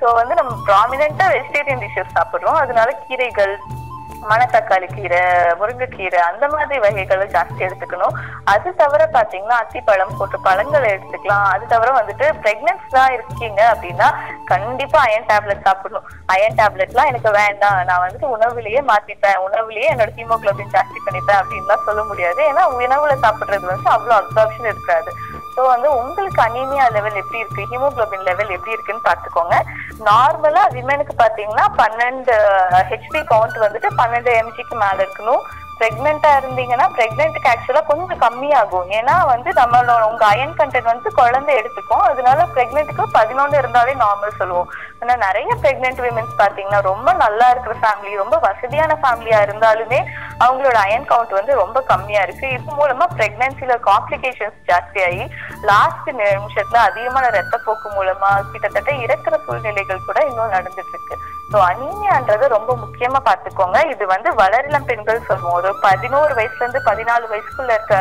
சோ 0.00 0.14
வந்து 0.14 0.34
நம்ம 0.34 0.52
ப்ராமினா 0.68 1.28
வெஜிடேரியன் 1.36 1.82
டிஷ்ஷஸ் 1.84 2.16
சாப்பிடுறோம். 2.18 2.58
அதனால 2.64 2.88
கீரைகள் 3.08 3.54
மணத்தக்காளி 4.30 4.86
கீரை 4.94 5.20
முருங்கைக்கீரை 5.60 6.20
அந்த 6.28 6.44
மாதிரி 6.54 6.78
வகைகளை 6.84 7.26
ஜாஸ்தி 7.34 7.60
எடுத்துக்கணும். 7.66 8.16
அது 8.52 8.68
தவிர 8.80 9.02
பாத்தீங்கன்னா 9.16 9.58
அத்திப்பழம் 9.62 10.16
போட்டு 10.18 10.38
பழங்களை 10.46 10.88
எடுத்துக்கலாம். 10.94 11.46
அது 11.54 11.64
தவிர 11.74 11.90
வந்துட்டு 11.98 12.26
பிரெக்னன்ஸ் 12.44 12.94
தான் 12.96 13.14
இருக்கீங்க 13.16 13.60
அப்படின்னா 13.72 14.08
கண்டிப்பா 14.52 15.00
அயன் 15.08 15.28
டேப்லெட் 15.30 15.66
சாப்பிடணும். 15.68 16.08
அயன் 16.34 16.58
டேப்லெட்லாம் 16.60 17.10
எனக்கு 17.12 17.32
வேண்டாம். 17.40 17.78
நான் 17.90 18.04
வந்துட்டு 18.04 18.34
உணவுலயே 18.36 18.82
மாத்திப்பேன். 18.92 19.40
உணவுலயே 19.46 19.88
என்னோட 19.92 20.12
ஹீமோகுளோபின் 20.18 20.74
ஜாஸ்தி 20.76 20.98
பண்ணிப்பேன் 21.06 21.40
அப்படின்லாம் 21.40 21.86
சொல்ல 21.88 22.02
முடியாது. 22.10 22.42
ஏன்னா 22.50 22.64
உணவுல 22.76 23.16
சாப்பிடுறது 23.26 23.66
வந்து 23.72 23.90
அவ்வளவு 23.96 24.20
அப்சார்ப்ஷன் 24.20 24.70
இருக்காது. 24.72 25.12
ஸோ 25.56 25.62
வந்து 25.74 25.88
உங்களுக்கு 25.98 26.40
அனீமியா 26.46 26.86
லெவல் 26.94 27.20
எப்படி 27.20 27.38
இருக்கு? 27.42 27.62
ஹீமோகுளோபின் 27.70 28.26
லெவல் 28.28 28.54
எப்படி 28.56 28.74
இருக்குன்னு 28.74 29.06
பார்த்துக்கோங்க 29.06 29.56
நார்மலா 30.04 30.62
விமனுக்கு 30.72 31.14
பாத்தீங்கன்னா 31.18 31.66
பன்னெண்டு 31.80 32.34
ஹெச்பி 32.90 33.20
கவுண்ட் 33.30 33.62
வந்துட்டு 33.64 33.88
பன்னெண்டு 34.00 34.30
எம்ஜிக்கு 34.40 34.76
மேல 34.82 34.96
இருக்கணும். 35.04 35.44
பிரெக்னெண்டா 35.80 36.30
இருந்தீங்கன்னா 36.40 36.86
பிரெக்னென்ட்க்கு 36.96 37.50
ஆக்சுவலா 37.52 37.82
கொஞ்சம் 37.88 38.20
கம்மியாகும். 38.24 38.86
ஏன்னா 38.98 39.14
வந்து 39.32 39.50
நம்மளோட 39.58 40.02
உங்க 40.10 40.24
அயன் 40.26 40.54
கண்டென்ட் 40.58 40.92
வந்து 40.92 41.12
குழந்தை 41.12 41.52
எடுத்துக்கும். 41.60 42.04
அதனால 42.10 42.46
பிரெக்னென்ட்க்கு 42.54 43.04
பதினொன்று 43.18 43.58
இருந்தாலே 43.58 43.94
நார்மல் 44.04 44.38
சொல்லுவோம். 44.40 44.70
ஆனா 45.02 45.14
நிறைய 45.24 45.50
பிரெக்னென்ட் 45.62 46.00
விமென்ஸ் 46.04 46.38
பாத்தீங்கன்னா 46.40 46.78
ரொம்ப 46.90 47.08
நல்லா 47.22 47.46
இருக்கிற 47.52 47.74
ஃபேமிலி 47.82 48.12
ரொம்ப 48.22 48.36
வசதியான 48.46 48.92
ஃபேமிலியா 49.02 49.38
இருந்தாலுமே 49.46 50.00
அவங்களோட 50.44 50.76
அயன் 50.86 51.08
கவுண்ட் 51.10 51.36
வந்து 51.38 51.52
ரொம்ப 51.60 51.78
கம்மியா 51.90 52.22
இருக்கு. 52.26 52.46
இது 52.56 52.76
மூலமா 52.80 53.06
பிரெக்னன்சில 53.18 53.76
காம்ப்ளிகேஷன்ஸ் 53.88 54.58
ஜாஸ்தியாகி 54.70 55.24
லாஸ்ட் 55.70 56.08
நிமிஷத்துல 56.20 56.80
அதிகமான 56.88 57.30
ரத்தப்போக்கு 57.38 57.90
மூலமா 57.98 58.30
கிட்டத்தட்ட 58.52 58.92
இறக்குற 59.04 59.34
சூழ்நிலைகள் 59.46 60.06
கூட 60.08 60.18
இன்னும் 60.30 60.54
நடந்துட்டு 60.56 60.94
இருக்கு 60.94 61.16
ஸோ 61.52 61.58
அனீமியான்றது 61.70 62.44
ரொம்ப 62.54 62.70
முக்கியமா 62.84 63.18
பார்த்துக்கோங்க. 63.26 63.78
இது 63.92 64.04
வந்து 64.12 64.28
வளரிளம் 64.40 64.86
பெண்கள் 64.88 65.26
சொல்லுவோம். 65.28 65.56
ஒரு 65.58 65.68
பதினோரு 65.84 66.32
வயசுல 66.38 66.64
இருந்து 66.64 66.80
பதினாலு 66.88 67.24
வயசுக்குள்ள 67.32 67.72
இருக்க 67.76 67.96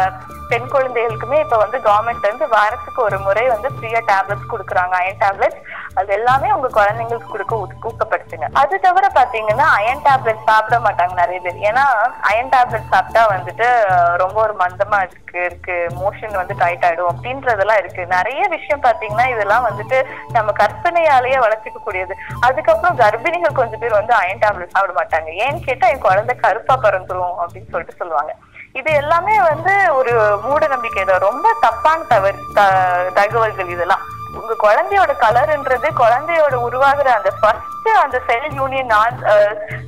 பெண் 0.51 0.69
குழந்தைகளுக்குமே 0.73 1.38
இப்ப 1.43 1.58
வந்து 1.63 1.77
கவர்மெண்ட் 1.88 2.25
வந்து 2.29 2.47
வாரத்துக்கு 2.55 2.99
ஒரு 3.08 3.17
முறை 3.25 3.43
வந்து 3.51 3.69
ஃப்ரீயா 3.75 4.01
டேப்லெட்ஸ் 4.12 4.51
கொடுக்குறாங்க. 4.53 4.95
அயன் 5.01 5.21
டேப்லெட்ஸ் 5.23 5.62
அது 5.95 6.13
எல்லாமே 6.13 6.51
உங்க 6.51 6.67
குழந்தைங்களுக்கு 6.67 7.29
கொடுக்க 7.29 7.67
ஊக்கப்படுத்துங்க. 7.84 8.47
அது 8.53 8.79
தவிர 8.79 9.08
பாத்தீங்கன்னா 9.15 9.67
அயன் 9.75 10.01
டேப்லெட் 10.03 10.43
சாப்பிட 10.45 10.79
மாட்டாங்க 10.79 11.13
நிறைய 11.13 11.39
பேர். 11.39 11.55
ஏன்னா 11.55 11.84
அயன் 12.21 12.49
டேப்லெட் 12.49 12.88
சாப்பிட்டா 12.89 13.29
வந்துட்டு 13.29 13.84
ரொம்ப 14.17 14.41
ஒரு 14.41 14.55
மந்தமா 14.55 14.97
இருக்கு 14.97 15.43
இருக்கு 15.43 15.88
மோஷன் 15.89 16.36
வந்து 16.36 16.55
டைட் 16.58 16.84
ஆயிடும் 16.84 17.08
அப்படின்றதெல்லாம் 17.15 17.77
இருக்கு. 17.77 18.05
நிறைய 18.05 18.47
விஷயம் 18.47 18.84
பாத்தீங்கன்னா 18.84 19.29
இதெல்லாம் 19.29 19.65
வந்துட்டு 19.65 20.03
நம்ம 20.31 20.51
கற்பனையாலேயே 20.51 21.38
வளர்த்துக்க 21.38 21.84
கூடியது 21.84 22.15
அதுக்கப்புறம் 22.39 22.99
கர்ப்பிணிகள் 22.99 23.53
கொஞ்சம் 23.53 23.79
பேர் 23.79 23.91
வந்து 23.91 24.13
அயன் 24.13 24.39
டேப்லெட் 24.39 24.67
சாப்பிட 24.67 25.03
மாட்டாங்க. 25.03 25.27
ஏன்னு 25.27 25.60
கேட்டா 25.65 25.88
என் 25.88 25.99
குழந்தை 25.99 26.36
கருப்பா 26.36 26.77
பிறந்துரும் 26.77 27.36
அப்படின்னு 27.38 27.69
சொல்லிட்டு 27.71 27.95
சொல்லுவாங்க. 27.97 28.36
இது 28.73 28.93
எல்லாமே 28.93 29.41
வந்து 29.41 29.95
ஒரு 29.95 30.39
மூட 30.43 30.67
நம்பிக்கை 30.67 31.03
தான். 31.03 31.19
ரொம்ப 31.19 31.55
தப்பான 31.62 32.01
தவறு 32.03 32.38
த- 32.53 33.10
தகவல்கள் 33.13 33.67
இதெல்லாம். 33.67 34.13
உங்க 34.39 34.53
குழந்தையோட 34.65 35.11
கலர்ன்றது 35.25 35.87
குழந்தையோட 36.01 36.55
உருவாகிற 36.67 37.07
அந்த 37.19 37.31
ஃபர்ஸ்ட் 37.39 37.89
அந்த 38.03 38.17
cell 38.27 38.55
union 38.59 38.93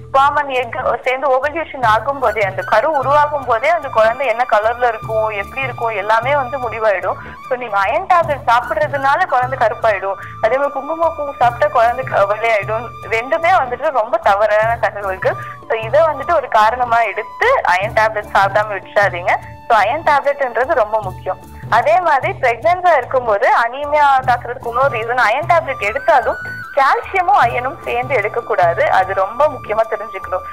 sperm and 0.09 0.51
egg 0.59 0.75
சேர்ந்து 1.05 1.27
ஓவல்யூஷன் 1.35 1.87
ஆகும் 1.93 2.21
போதே 2.23 2.41
அந்த 2.49 2.61
கரு 2.71 2.87
உருவாகும் 2.99 3.47
போதே 3.49 3.69
அந்த 3.75 3.87
குழந்தை 3.97 4.25
என்ன 4.33 4.43
கலர்ல 4.53 4.89
இருக்கும் 4.91 5.27
எப்படி 5.41 5.61
இருக்கும் 5.67 5.97
எல்லாமே 6.01 6.33
வந்து 6.41 6.57
முடிவாயிடும். 6.63 7.17
ஸோ 7.47 7.55
நீங்க 7.61 7.77
அயன் 7.85 8.07
டேப்லெட் 8.11 8.47
சாப்பிடுறதுனால 8.51 9.25
குழந்தை 9.33 9.57
கருப்பாயிடும். 9.63 10.17
அதே 10.43 10.55
மாதிரி 10.61 10.75
குங்குமப்பூ 10.77 11.25
சாப்பிட்டா 11.41 11.69
குழந்தை 11.77 12.05
வெள்ளையாயிடும். 12.31 12.87
ரெண்டுமே 13.15 13.51
வந்துட்டு 13.61 13.91
ரொம்ப 13.99 14.17
தவறான 14.29 14.79
தகவல்கள். 14.87 15.37
ஸோ 15.67 15.75
இதை 15.87 16.01
வந்துட்டு 16.09 16.33
ஒரு 16.39 16.49
காரணமா 16.59 17.01
எடுத்து 17.11 17.49
அயன் 17.75 17.97
டேப்லெட் 17.99 18.33
சாப்பிடாம 18.37 18.73
விட்டுறாதீங்க. 18.77 19.33
ஸோ 19.69 19.75
அயன் 19.83 20.07
டேப்லெட்ன்றது 20.09 20.81
ரொம்ப 20.83 20.97
முக்கியம். 21.09 21.41
அதே 21.75 21.95
மாதிரி 22.05 22.29
பிரெக்னன்ஸா 22.41 22.91
இருக்கும்போது 22.99 23.47
அனீமியா 23.63 24.05
தாக்குறதுக்கு 24.27 24.69
இன்னொரு 24.71 24.93
ரீசன் 24.97 25.25
அயன் 25.25 25.49
டேப்லெட் 25.49 25.87
எடுத்தாலும் 25.89 26.39
கால்சியமும் 26.77 27.39
அயனும் 27.43 27.77
சேர்ந்து 27.85 28.13
எடுக்கக்கூடாது. 28.19 28.83
அது 28.97 29.11
ரொம்ப 29.21 29.41
முக்கியமா 29.53 29.83
தெரிஞ்சுக்கணும். 29.93 30.45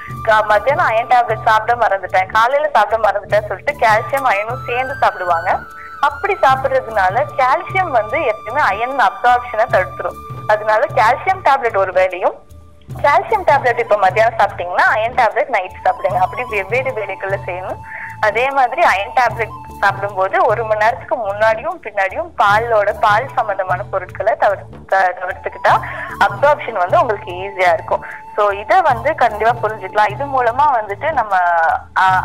மத்தியானம் 0.53 0.89
அயன் 0.91 1.11
டேப்லெட் 1.13 1.47
சாப்பிட 1.49 1.75
மறந்துட்டேன். 1.83 2.31
காலையில 2.37 2.69
சாப்பிட 2.77 2.99
மறந்துட்டேன் 3.07 3.49
சொல்லிட்டு 3.49 3.75
கால்சியம் 3.85 4.29
அயனும் 4.33 4.65
சேர்ந்து 4.69 4.95
சாப்பிடுவாங்க. 5.03 5.51
அப்படி 6.09 6.35
சாப்பிடுறதுனால 6.47 7.25
கால்சியம் 7.41 7.93
வந்து 7.99 8.19
எப்பயுமே 8.33 8.63
அயன் 8.71 9.05
அப்சார்ப்ஷனை 9.09 9.67
தடுத்துரும். 9.75 10.19
அதனால 10.55 10.83
கால்சியம் 11.01 11.45
டேப்லெட் 11.49 11.81
ஒரு 11.83 11.95
வேலையும் 12.01 12.37
கால்சியம் 13.05 13.47
டேப்லெட் 13.51 13.83
இப்போ 13.85 13.97
மத்தியானம் 14.07 14.41
சாப்பிட்டீங்கன்னா 14.41 14.87
அயன் 14.97 15.19
டேப்லெட் 15.21 15.53
நைட் 15.57 15.85
சாப்பிடுங்க. 15.87 16.19
அப்படி 16.25 16.43
வெவ்வேறு 16.55 16.91
வேலைகள்ல 16.99 17.39
செய்யணும். 17.49 17.81
அதே 18.29 18.45
மாதிரி 18.59 18.83
அயன் 18.91 19.17
டேப்லெட் 19.21 19.55
சாப்பிடும்போது 19.85 20.45
ஒரு 20.45 20.65
மணி 20.65 20.83
நேரத்துக்கு 20.85 21.17
முன்னாடியும் 21.17 21.79
பின்னாடியும் 21.85 22.31
பாலோட 22.39 22.91
பால் 23.01 23.33
சம்பந்தமான 23.35 23.83
பொருட்களை 23.83 24.35
தவிர்த்து 24.39 24.79
த- 24.87 25.15
தவிர்த்துக்கிட்டா 25.21 25.73
அப்சார்ப்ஷன் 26.27 26.83
வந்து 26.83 27.01
உங்களுக்கு 27.01 27.33
ஈஸியா 27.33 27.73
இருக்கும். 27.73 28.05
ஸோ 28.37 28.53
இதை 28.61 28.81
வந்து 28.83 29.15
கண்டிப்பா 29.15 29.53
புரிஞ்சுக்கலாம். 29.63 30.11
இது 30.11 30.25
மூலமா 30.25 30.65
வந்துட்டு 30.79 31.13
நம்ம 31.13 31.35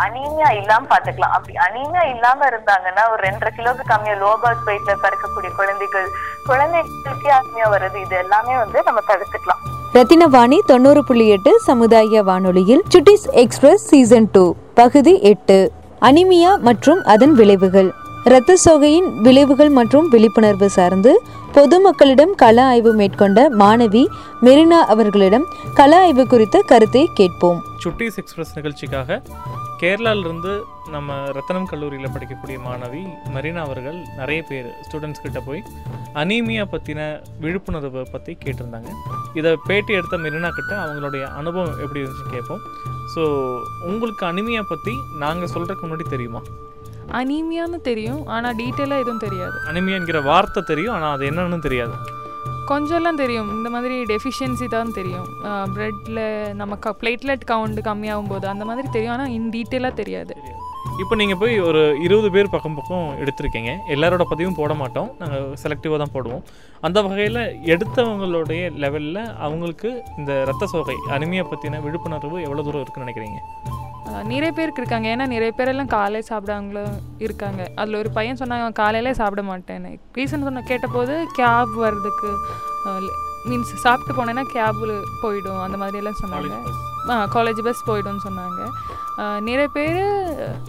அனீமியா 0.06 0.52
இல்லாம 0.52 0.88
பாத்துக்கலாம் 0.88 1.36
அப்படி 1.38 1.56
அனீமியா 1.68 2.04
இல்லாம 2.14 2.48
இருந்தாங்கன்னா 2.48 3.12
ஒரு 3.12 3.22
ரெண்டரை 3.28 3.52
கிலோக்கு 3.58 3.84
கம்மியா 3.88 4.16
லோபாஸ் 4.16 4.64
வெயிட்ல 4.66 4.96
பிறக்கக்கூடிய 5.04 5.52
குழந்தைகள் 5.56 6.08
குழந்தைகளுக்கே 6.46 7.32
அனீமியா 7.40 7.68
வருது. 7.70 7.96
இது 7.96 8.16
எல்லாமே 8.18 8.56
வந்து 8.58 8.84
நம்ம 8.84 9.00
தடுத்துக்கலாம். 9.08 9.64
ரத்தினவாணி 9.94 10.60
தொண்ணூறு 10.66 11.04
புள்ளி 11.04 11.30
எட்டு 11.30 11.60
சமுதாய 11.60 12.24
வானொலியில் 12.24 12.84
சுட்டிஸ் 12.94 13.28
எக்ஸ்பிரஸ் 13.32 13.88
சீசன் 13.88 14.30
டூ 14.32 14.56
பகுதி 14.74 15.22
எட்டு. 15.22 15.60
அனிமியா 16.08 16.52
மற்றும் 16.68 17.00
அதன் 17.14 17.34
விளைவுகள். 17.40 17.90
இரத்த 18.28 18.52
சோகையின் 18.64 19.08
விளைவுகள் 19.26 19.72
மற்றும் 19.78 20.08
விழிப்புணர்வு 20.14 20.68
சார்ந்து 20.76 21.12
பொதுமக்களிடம் 21.56 22.34
கள 22.42 22.58
ஆய்வு 22.72 22.92
மேற்கொண்ட 23.00 23.40
மாணவி 23.62 24.04
மெரினா 24.46 24.80
அவர்களிடம் 24.94 25.46
கள 25.80 25.92
ஆய்வு 26.04 26.24
குறித்த 26.34 26.62
கருத்தை 26.72 27.04
கேட்போம். 27.20 27.60
சுட்டீஸ் 27.84 28.20
எக்ஸ்பிரஸ் 28.22 28.54
நிகழ்ச்சிக்காக 28.58 29.22
கேரளாவிலிருந்து 29.82 30.54
நம்ம 30.96 31.18
ரத்தனம் 31.38 31.68
கல்லூரியில் 31.72 32.14
படிக்கக்கூடிய 32.16 32.58
மாணவி 32.68 33.04
மரீனா 33.36 33.62
அவர்கள் 33.68 34.00
நிறைய 34.20 34.42
பேர் 34.50 34.70
ஸ்டூடெண்ட்ஸ் 34.86 35.24
கிட்ட 35.26 35.40
போய் 35.40 35.62
அனீமியா 36.22 36.66
பற்றின 36.74 37.02
விழிப்புணர்வை 37.44 38.06
பற்றி 38.16 38.38
கேட்டிருந்தாங்க. 38.46 38.92
இதை 39.34 39.52
பேட்டி 39.68 39.94
எடுத்த 40.00 40.18
மெரினா 40.18 40.52
கிட்ட 40.60 40.74
அவங்களுடைய 40.86 41.26
அனுபவம் 41.42 41.78
எப்படி 41.84 42.02
இருந்துச்சு 42.04 42.34
கேட்போம். 42.36 42.64
ஸோ 43.14 43.24
உங்களுக்கு 43.92 44.24
அனிமியா 44.32 44.64
பற்றி 44.72 44.94
நாங்கள் 45.24 45.52
சொல்கிறதுக்கு 45.54 45.86
முன்னாடி 45.86 46.06
தெரியுமா? 46.16 46.42
அனீமியான்னு 47.20 47.78
தெரியும் 47.90 48.22
ஆனால் 48.36 48.58
டீட்டெயிலாக 48.62 49.04
எதுவும் 49.04 49.24
தெரியாது. 49.26 49.58
அனிமியாங்கிற 49.72 50.20
வார்த்தை 50.30 50.62
தெரியும் 50.72 50.96
ஆனால் 50.96 51.14
அது 51.16 51.24
என்னன்னு 51.30 51.60
தெரியாது. 51.68 51.96
கொஞ்சம்லாம் 52.72 53.20
தெரியும் 53.22 53.50
இந்த 53.56 53.70
மாதிரி 53.76 53.96
டெஃபிஷியன்சி 54.12 54.66
தான் 54.74 54.96
தெரியும். 54.98 55.30
ப்ரெட்டில் 55.76 56.22
நம்ம 56.60 56.76
க 56.84 56.94
பிளேட்லெட் 57.02 57.46
கவுண்ட் 57.52 57.80
கம்மியாகும் 57.88 58.32
போது 58.34 58.46
அந்த 58.54 58.66
மாதிரி 58.70 58.88
தெரியும் 58.96 59.14
ஆனால் 59.16 59.34
இன் 59.38 59.50
டீட்டெயிலாக 59.56 60.00
தெரியாது. 60.02 60.36
இப்போ 61.04 61.16
நீங்கள் 61.20 61.40
போய் 61.42 61.54
ஒரு 61.68 61.82
இருபது 62.06 62.30
பேர் 62.32 62.50
பக்கம் 62.54 62.76
பக்கம் 62.78 63.06
எடுத்திருக்கீங்க. 63.22 63.72
எல்லாரோட 63.94 64.24
பதிவும் 64.32 64.58
போட 64.58 64.74
மாட்டோம். 64.74 65.10
நாங்கள் 65.20 65.46
செலக்டிவாக 65.64 66.00
தான் 66.02 66.14
போடுவோம். 66.16 66.44
அந்த 66.88 67.02
வகையில் 67.06 67.40
எடுத்தவங்களுடைய 67.74 68.64
லெவலில் 68.84 69.22
அவங்களுக்கு 69.46 69.90
இந்த 70.18 70.44
ரத்த 70.50 70.68
சோகை 70.74 70.96
அனிமியா 71.18 71.46
பற்றின 71.52 71.82
விழிப்புணர்வு 71.86 72.38
எவ்வளோ 72.48 72.64
தூரம் 72.68 72.84
இருக்குன்னு 72.86 73.08
நினைக்கிறீங்க? 73.08 73.40
நிறைய 74.32 74.52
பேருக்கு 74.58 74.82
இருக்காங்க. 74.82 75.08
ஏன்னா 75.16 75.26
நிறைய 75.34 75.52
பேரெல்லாம் 75.58 75.94
காலையில் 75.96 76.30
சாப்பிடாங்களும் 76.30 76.94
இருக்காங்க. 77.26 77.62
அதில் 77.82 78.00
ஒரு 78.02 78.10
பையன் 78.18 78.40
சொன்னாங்க 78.42 78.66
"அவன் 78.66 78.80
காலையிலே 78.82 79.14
சாப்பிட 79.22 79.42
மாட்டேன்னு 79.50 79.92
ரீசன் 80.18 80.46
சொன்ன 80.48 80.64
கேட்டபோது 80.72 81.16
கேப் 81.40 81.76
வர்றதுக்கு 81.86 82.32
மீன்ஸ் 83.50 83.76
சாப்பிட்டு 83.86 84.14
போனேன்னா 84.18 84.46
கேபில் 84.56 84.96
போயிடும். 85.24 85.62
அந்த 85.66 85.78
மாதிரியெல்லாம் 85.82 86.22
சொன்னாங்க. 86.24 86.56
காலேஜ் 87.36 87.62
பஸ் 87.68 87.88
போயிடும்னு 87.90 88.24
சொன்னாங்க. 88.28 88.62
நிறைய 89.48 89.68
பேர் 89.76 89.98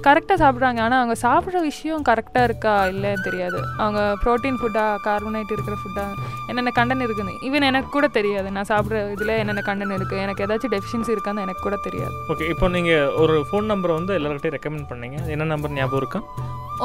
கரெக்டாக 0.07 0.37
சாப்பிட்றாங்க. 0.43 0.81
ஆனால் 0.87 1.01
அவங்க 1.01 1.17
சாப்பிட்ற 1.25 1.59
விஷயம் 1.71 2.05
கரெக்டாக 2.09 2.47
இருக்கா 2.49 2.73
இல்லைன்னு 2.93 3.27
தெரியாது. 3.27 3.59
அவங்க 3.83 4.01
ப்ரோட்டீன் 4.23 4.59
ஃபுட்டாக 4.61 4.95
கார்போனைட் 5.07 5.53
இருக்கிற 5.57 5.77
ஃபுட்டாக 5.83 6.29
என்னென்ன 6.51 6.73
கண்டன் 6.79 7.05
இருக்குன்னு 7.07 7.35
ஈவன் 7.49 7.69
எனக்கு 7.71 7.91
கூட 7.97 8.07
தெரியாது. 8.19 8.49
நான் 8.57 8.71
சாப்பிட்ற 8.73 9.03
இதில் 9.17 9.35
என்னென்ன 9.41 9.65
கண்டன் 9.69 9.95
இருக்குது 9.99 10.23
எனக்கு 10.27 10.45
ஏதாச்சும் 10.47 10.75
டெஃபிஷியன்சி 10.77 11.15
இருக்கான்னு 11.17 11.45
எனக்கு 11.47 11.67
கூட 11.67 11.79
தெரியாது. 11.89 12.17
ஓகே 12.35 12.49
இப்போ 12.55 12.69
நீங்கள் 12.77 13.13
ஒரு 13.25 13.37
ஃபோன் 13.51 13.71
நம்பரை 13.73 13.95
வந்து 14.01 14.17
எல்லார்கிட்டையும் 14.21 14.57
ரெக்கமெண்ட் 14.57 14.91
பண்ணீங்க. 14.93 15.21
என்ன 15.37 15.51
நம்பர் 15.55 15.77
ஞாபகம் 15.79 16.03
இருக்கா? 16.03 16.23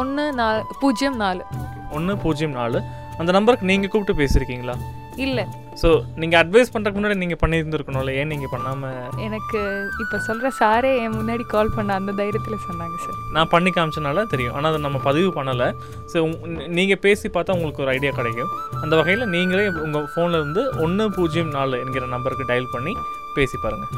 ஒன்று 0.02 0.26
நாலு 0.42 0.62
பூஜ்ஜியம் 0.84 1.18
நாலு. 1.24 1.44
ஒன்று 1.98 2.16
பூஜ்ஜியம் 2.26 2.56
நாலு. 2.60 2.80
அந்த 3.22 3.32
நம்பருக்கு 3.36 3.72
நீங்கள் 3.72 3.92
கூப்பிட்டு 3.92 4.22
பேசியிருக்கீங்களா? 4.22 4.78
இல்லை. 5.26 5.44
ஸோ 5.82 5.90
நீங்கள் 6.22 6.40
அட்வைஸ் 6.42 6.72
பண்ணுறதுக்கு 6.74 7.00
முன்னாடி 7.00 7.18
நீங்கள் 7.22 7.40
பண்ணியிருந்துருக்கணும்ல 7.42 8.12
ஏன் 8.20 8.30
நீங்கள் 8.34 8.52
பண்ணாமல் 8.54 9.18
எனக்கு 9.26 9.60
இப்போ 10.04 10.18
சொல்கிற 10.28 10.52
சாரே 10.60 10.92
என் 11.04 11.18
முன்னாடி 11.18 11.44
கால் 11.54 11.74
பண்ண 11.78 11.98
அந்த 12.00 12.12
தைரியத்தில் 12.20 12.66
சொன்னாங்க 12.68 12.98
சார் 13.06 13.18
நான் 13.38 13.52
பண்ணி 13.54 13.72
காமிச்சனால 13.78 14.26
தெரியும். 14.34 14.56
ஆனால் 14.58 14.70
அதை 14.72 14.82
நம்ம 14.88 15.02
பதிவு 15.10 15.30
பண்ணலை. 15.38 15.70
ஸோ 16.14 16.18
நீங்கள் 16.80 17.02
பேசி 17.06 17.28
பார்த்தா 17.38 17.58
உங்களுக்கு 17.58 17.84
ஒரு 17.86 17.94
ஐடியா 17.96 18.14
கிடைக்கும். 18.20 18.52
அந்த 18.84 18.94
வகையில் 19.02 19.32
நீங்களே 19.36 19.68
உங்கள் 19.86 20.10
ஃபோனில் 20.14 20.40
இருந்து 20.42 20.64
ஒன்று 20.86 21.08
பூஜ்ஜியம் 21.18 21.56
நாலு 21.58 21.78
என்கிற 21.86 22.08
நம்பருக்கு 22.16 22.50
டயல் 22.52 22.74
பண்ணி 22.76 22.96
பேசி 23.38 23.58
பாருங்கள் 23.66 23.92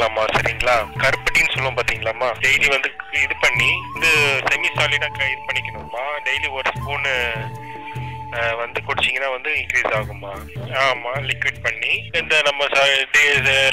எடுத்துக்கலாமா 0.00 0.24
சரிங்களா? 0.36 0.74
கருப்பட்டின்னு 1.02 1.52
சொல்லுவோம் 1.54 1.78
பாத்தீங்களாமா 1.78 2.28
டெய்லி 2.44 2.66
வந்து 2.74 2.90
இது 3.24 3.34
பண்ணி 3.44 3.70
இது 3.96 4.10
செமி 4.48 4.68
சாலிடா 4.76 5.08
இது 5.26 5.42
பண்ணிக்கணுமா 5.48 6.04
டெய்லி 6.26 6.48
ஒரு 6.58 6.70
ஸ்பூனு 6.76 7.14
வந்து 8.60 8.78
குடிச்சிங்கன்னா 8.86 9.28
வந்து 9.34 9.50
இன்க்ரீஸ் 9.60 9.94
ஆகுமா 9.98 10.32
ஆமா 10.82 11.12
லிக்விட் 11.28 11.60
பண்ணி 11.66 11.92
இந்த 12.20 12.34
நம்ம 12.48 12.66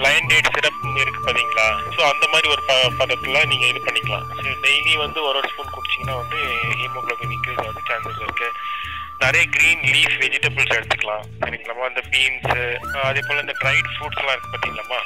லைன் 0.05 0.29
டேட் 0.31 0.53
சிரப் 0.55 0.79
இருக்கு 1.01 1.21
பாத்தீங்களா 1.25 1.65
ஸோ 1.95 2.01
அந்த 2.11 2.25
மாதிரி 2.33 2.47
ஒரு 2.53 2.61
ப 2.69 2.73
பதத்துல 2.99 3.41
நீங்க 3.51 3.65
இது 3.71 3.81
பண்ணிக்கலாம். 3.87 4.25
டெய்லி 4.65 4.93
வந்து 5.03 5.19
ஒரு 5.27 5.37
ஒரு 5.41 5.49
ஸ்பூன் 5.51 5.73
குடிச்சிங்கன்னா 5.75 6.15
வந்து 6.21 6.39
ஹீமோகுளோபின் 6.79 7.33
இன்க்ரீஸ் 7.37 7.61
ஆகுது 7.65 7.83
சான்சஸ் 7.89 8.21
இருக்கு. 8.23 8.47
நிறைய 9.23 9.43
கிரீன் 9.55 9.83
லீஃப் 9.93 10.15
வெஜிடபிள்ஸ் 10.21 10.73
எடுத்துக்கலாம். 10.77 11.23
சரிங்களாமா 11.41 11.85
இந்த 11.91 12.01
பீன்ஸ் 12.11 12.49
அதே 13.09 13.21
போல 13.27 13.37
இந்த 13.45 13.55
ட்ரைட் 13.61 13.89
ஃப்ரூட்ஸ் 13.93 14.19
எல்லாம் 14.21 14.35
இருக்கு 14.35 14.51
பாத்தீங்களாமா 14.53 14.99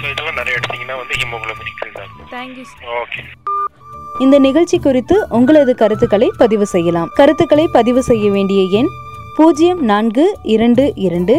ஸோ 0.00 0.04
இதெல்லாம் 0.12 0.38
நிறைய 0.40 0.58
எடுத்தீங்கன்னா 0.58 0.96
வந்து 1.02 1.14
ஹீமோகுளோபின் 1.20 1.70
இன்க்ரீஸ் 1.72 1.98
ஆகும். 2.02 2.26
தேங்க்யூ 2.34 2.64
ஓகே 3.02 3.22
இந்த 4.24 4.36
நிகழ்ச்சி 4.46 4.76
குறித்து 4.86 5.16
உங்களது 5.38 5.72
கருத்துக்களை 5.82 6.28
பதிவு 6.42 6.66
செய்யலாம். 6.74 7.10
கருத்துக்களை 7.18 7.64
பதிவு 7.76 8.00
செய்ய 8.10 8.26
வேண்டிய 8.36 8.60
எண் 8.80 8.90
பூஜ்ஜியம் 9.38 9.80
நான்கு 9.90 10.24
இரண்டு 10.54 10.84
இரண்டு 11.06 11.36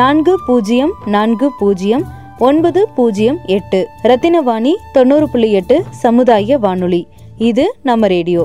நான்கு 0.00 0.34
பூஜ்ஜியம் 0.48 0.92
நான்கு 1.16 1.48
பூஜ்ஜியம் 1.60 2.04
ஒன்பது 2.48 2.80
பூஜ்ஜியம் 2.96 3.38
எட்டு. 3.56 3.80
ரத்தினவாணி 4.10 4.72
தொண்ணூறு 4.96 5.26
புள்ளி 5.32 5.50
எட்டு 5.60 5.76
சமுதாய 6.04 6.58
வானொலி. 6.64 7.02
இது 7.50 7.64
நம்ம 7.90 8.08
ரேடியோ. 8.16 8.44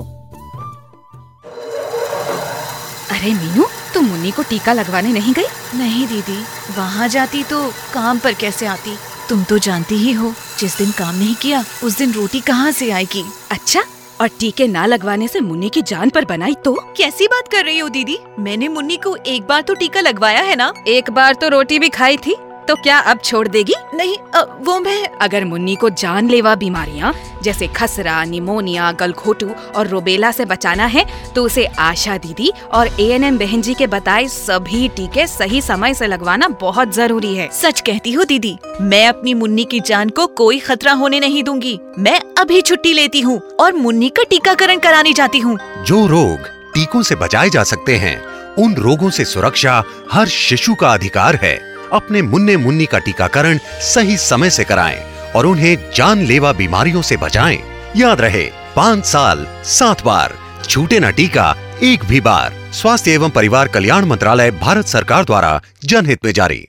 अरे 3.18 3.34
मीनू 3.34 3.66
तुम 3.94 4.06
मुन्नी 4.06 4.32
को 4.32 4.44
टीका 4.44 4.74
लगवाने 4.74 5.12
नहीं 5.14 5.34
गई? 5.34 5.46
नहीं 5.76 6.06
दीदी। 6.08 6.38
वहाँ 6.78 7.08
जाती 7.08 7.44
तो 7.44 7.62
काम 7.94 8.20
पर 8.20 8.34
कैसे 8.34 8.66
आती? 8.66 8.96
तुम 9.30 9.44
तो 9.44 9.58
जानती 9.58 9.96
ही 9.96 10.12
हो 10.14 10.34
जिस 10.60 10.78
दिन 10.78 10.92
काम 10.92 11.16
नहीं 11.16 11.36
किया 11.36 11.64
उस 11.84 11.98
दिन 11.98 12.12
रोटी 12.14 12.40
कहाँ 12.40 12.72
से 12.72 12.90
आएगी? 12.92 13.24
अच्छा 13.52 13.84
और 14.22 14.28
टीके 14.40 14.68
ना 14.68 14.86
लगवाने 14.86 15.28
से 15.28 15.40
मुन्नी 15.40 15.70
की 15.70 15.82
जान 15.82 16.10
पर 16.10 16.26
बनाई 16.26 16.56
तो? 16.66 16.74
कैसी 16.98 17.28
बात 17.28 17.48
कर 17.48 17.66
रही 17.66 17.80
हो 17.80 17.90
दीदी? 17.90 18.18
मैंने 18.40 18.68
मुन्नी 18.68 18.98
को 18.98 19.16
एक 19.16 19.48
बार 19.48 19.62
तो 19.62 19.74
टीका 19.74 20.02
लगवाया 20.02 20.42
है 20.42 20.56
ना? 20.56 20.72
एक 20.88 21.10
बार 21.10 21.34
तो 21.34 21.50
रोटी 21.50 21.80
भी 21.80 21.90
खाई 21.90 22.18
थी। 22.18 22.36
तो 22.68 22.76
क्या 22.76 22.98
अब 23.02 23.20
छोड़ 23.24 23.48
देगी? 23.48 23.74
नहीं 23.94 24.16
अ, 24.36 24.42
वो 24.60 24.80
मैं 24.80 25.08
अगर 25.22 25.46
मुन्नी 25.46 25.76
को 25.76 25.90
जानलेवा 25.92 26.56
बीमारियाँ 26.56 27.14
जैसे 27.44 27.68
खसरा 27.68 28.24
निमोनिया 28.26 28.92
गलघोटू 28.92 29.50
और 29.76 29.88
रोबेला 29.88 30.32
से 30.32 30.46
बचाना 30.46 30.86
है 30.86 31.06
तो 31.36 31.44
उसे 31.44 31.66
आशा 31.80 32.18
दीदी 32.18 32.52
और 32.74 32.88
ए 33.00 33.06
एन 33.06 33.24
एम 33.24 33.38
बहन 33.38 33.62
जी 33.62 33.74
के 33.74 33.88
बताए 33.88 34.28
सभी 34.28 34.88
टीके 34.90 35.28
सही 35.28 35.62
समय 35.62 35.94
से 35.94 36.08
लगवाना 36.08 36.48
बहुत 36.62 36.94
ज़रूरी 36.94 37.36
है। 37.36 37.50
सच 37.54 37.82
कहती 37.82 38.12
हो 38.12 38.24
दीदी 38.24 38.58
मैं 38.82 39.08
अपनी 39.08 39.34
मुन्नी 39.34 39.64
की 39.64 39.80
जान 39.80 40.10
को 40.10 40.28
कोई 40.38 40.60
खतरा 40.60 40.94
होने 40.94 41.20
नहीं 41.20 41.44
दूँगी। 41.44 41.80
मैं 42.00 42.20
अभी 42.40 42.62
छुट्टी 42.62 42.94
लेती 42.94 43.22
हूँ 43.22 43.40
और 43.60 43.74
मुन्नी 43.74 44.10
का 44.10 44.24
टीकाकरण 44.30 44.80
कराने 44.80 45.14
जाती 45.14 45.40
हूँ। 45.40 45.58
जो 45.84 46.06
रोग 46.08 46.48
टीकों 46.74 47.02
से 47.02 47.16
बचाए 47.16 47.50
जा 47.50 47.64
सकते 47.64 47.96
हैं 47.98 48.18
उन 48.56 48.76
रोगों 48.76 49.10
से 49.10 49.26
सुरक्षा 49.26 49.84
हर 50.12 50.28
शिशु 50.28 50.76
का 50.76 50.94
अधिकार 50.94 51.36
है। 51.36 51.56
अपने 51.94 52.22
मुन्ने 52.22 52.58
मुन्नी 52.58 52.86
का 52.86 53.00
टीकाकरण 53.00 53.60
सही 53.84 54.18
समय 54.18 54.50
से 54.50 54.64
कराएँ 54.64 55.04
और 55.36 55.46
उन्हें 55.46 55.78
जानलेवा 55.96 56.54
बीमारियों 56.54 57.02
से 57.02 57.18
बचाएँ। 57.18 57.60
याद 57.96 58.22
रहे, 58.22 58.44
पाँच 58.76 59.06
साल, 59.06 59.46
सात 59.66 60.04
बार, 60.06 60.34
छूटे 60.70 61.00
न 61.00 61.12
टीका, 61.12 61.56
एक 61.84 62.06
भी 62.06 62.22
बार 62.22 62.54
स्वास्थ्य 62.74 63.12
एवं 63.12 63.30
परिवार 63.30 63.68
कल्याण 63.68 64.06
मंत्रालय, 64.06 64.52
भारत 64.52 64.86
सरकार 64.86 65.26
द्वारा 65.26 65.62
जनहित 65.86 66.26
में 66.26 66.32
जारी 66.32 66.68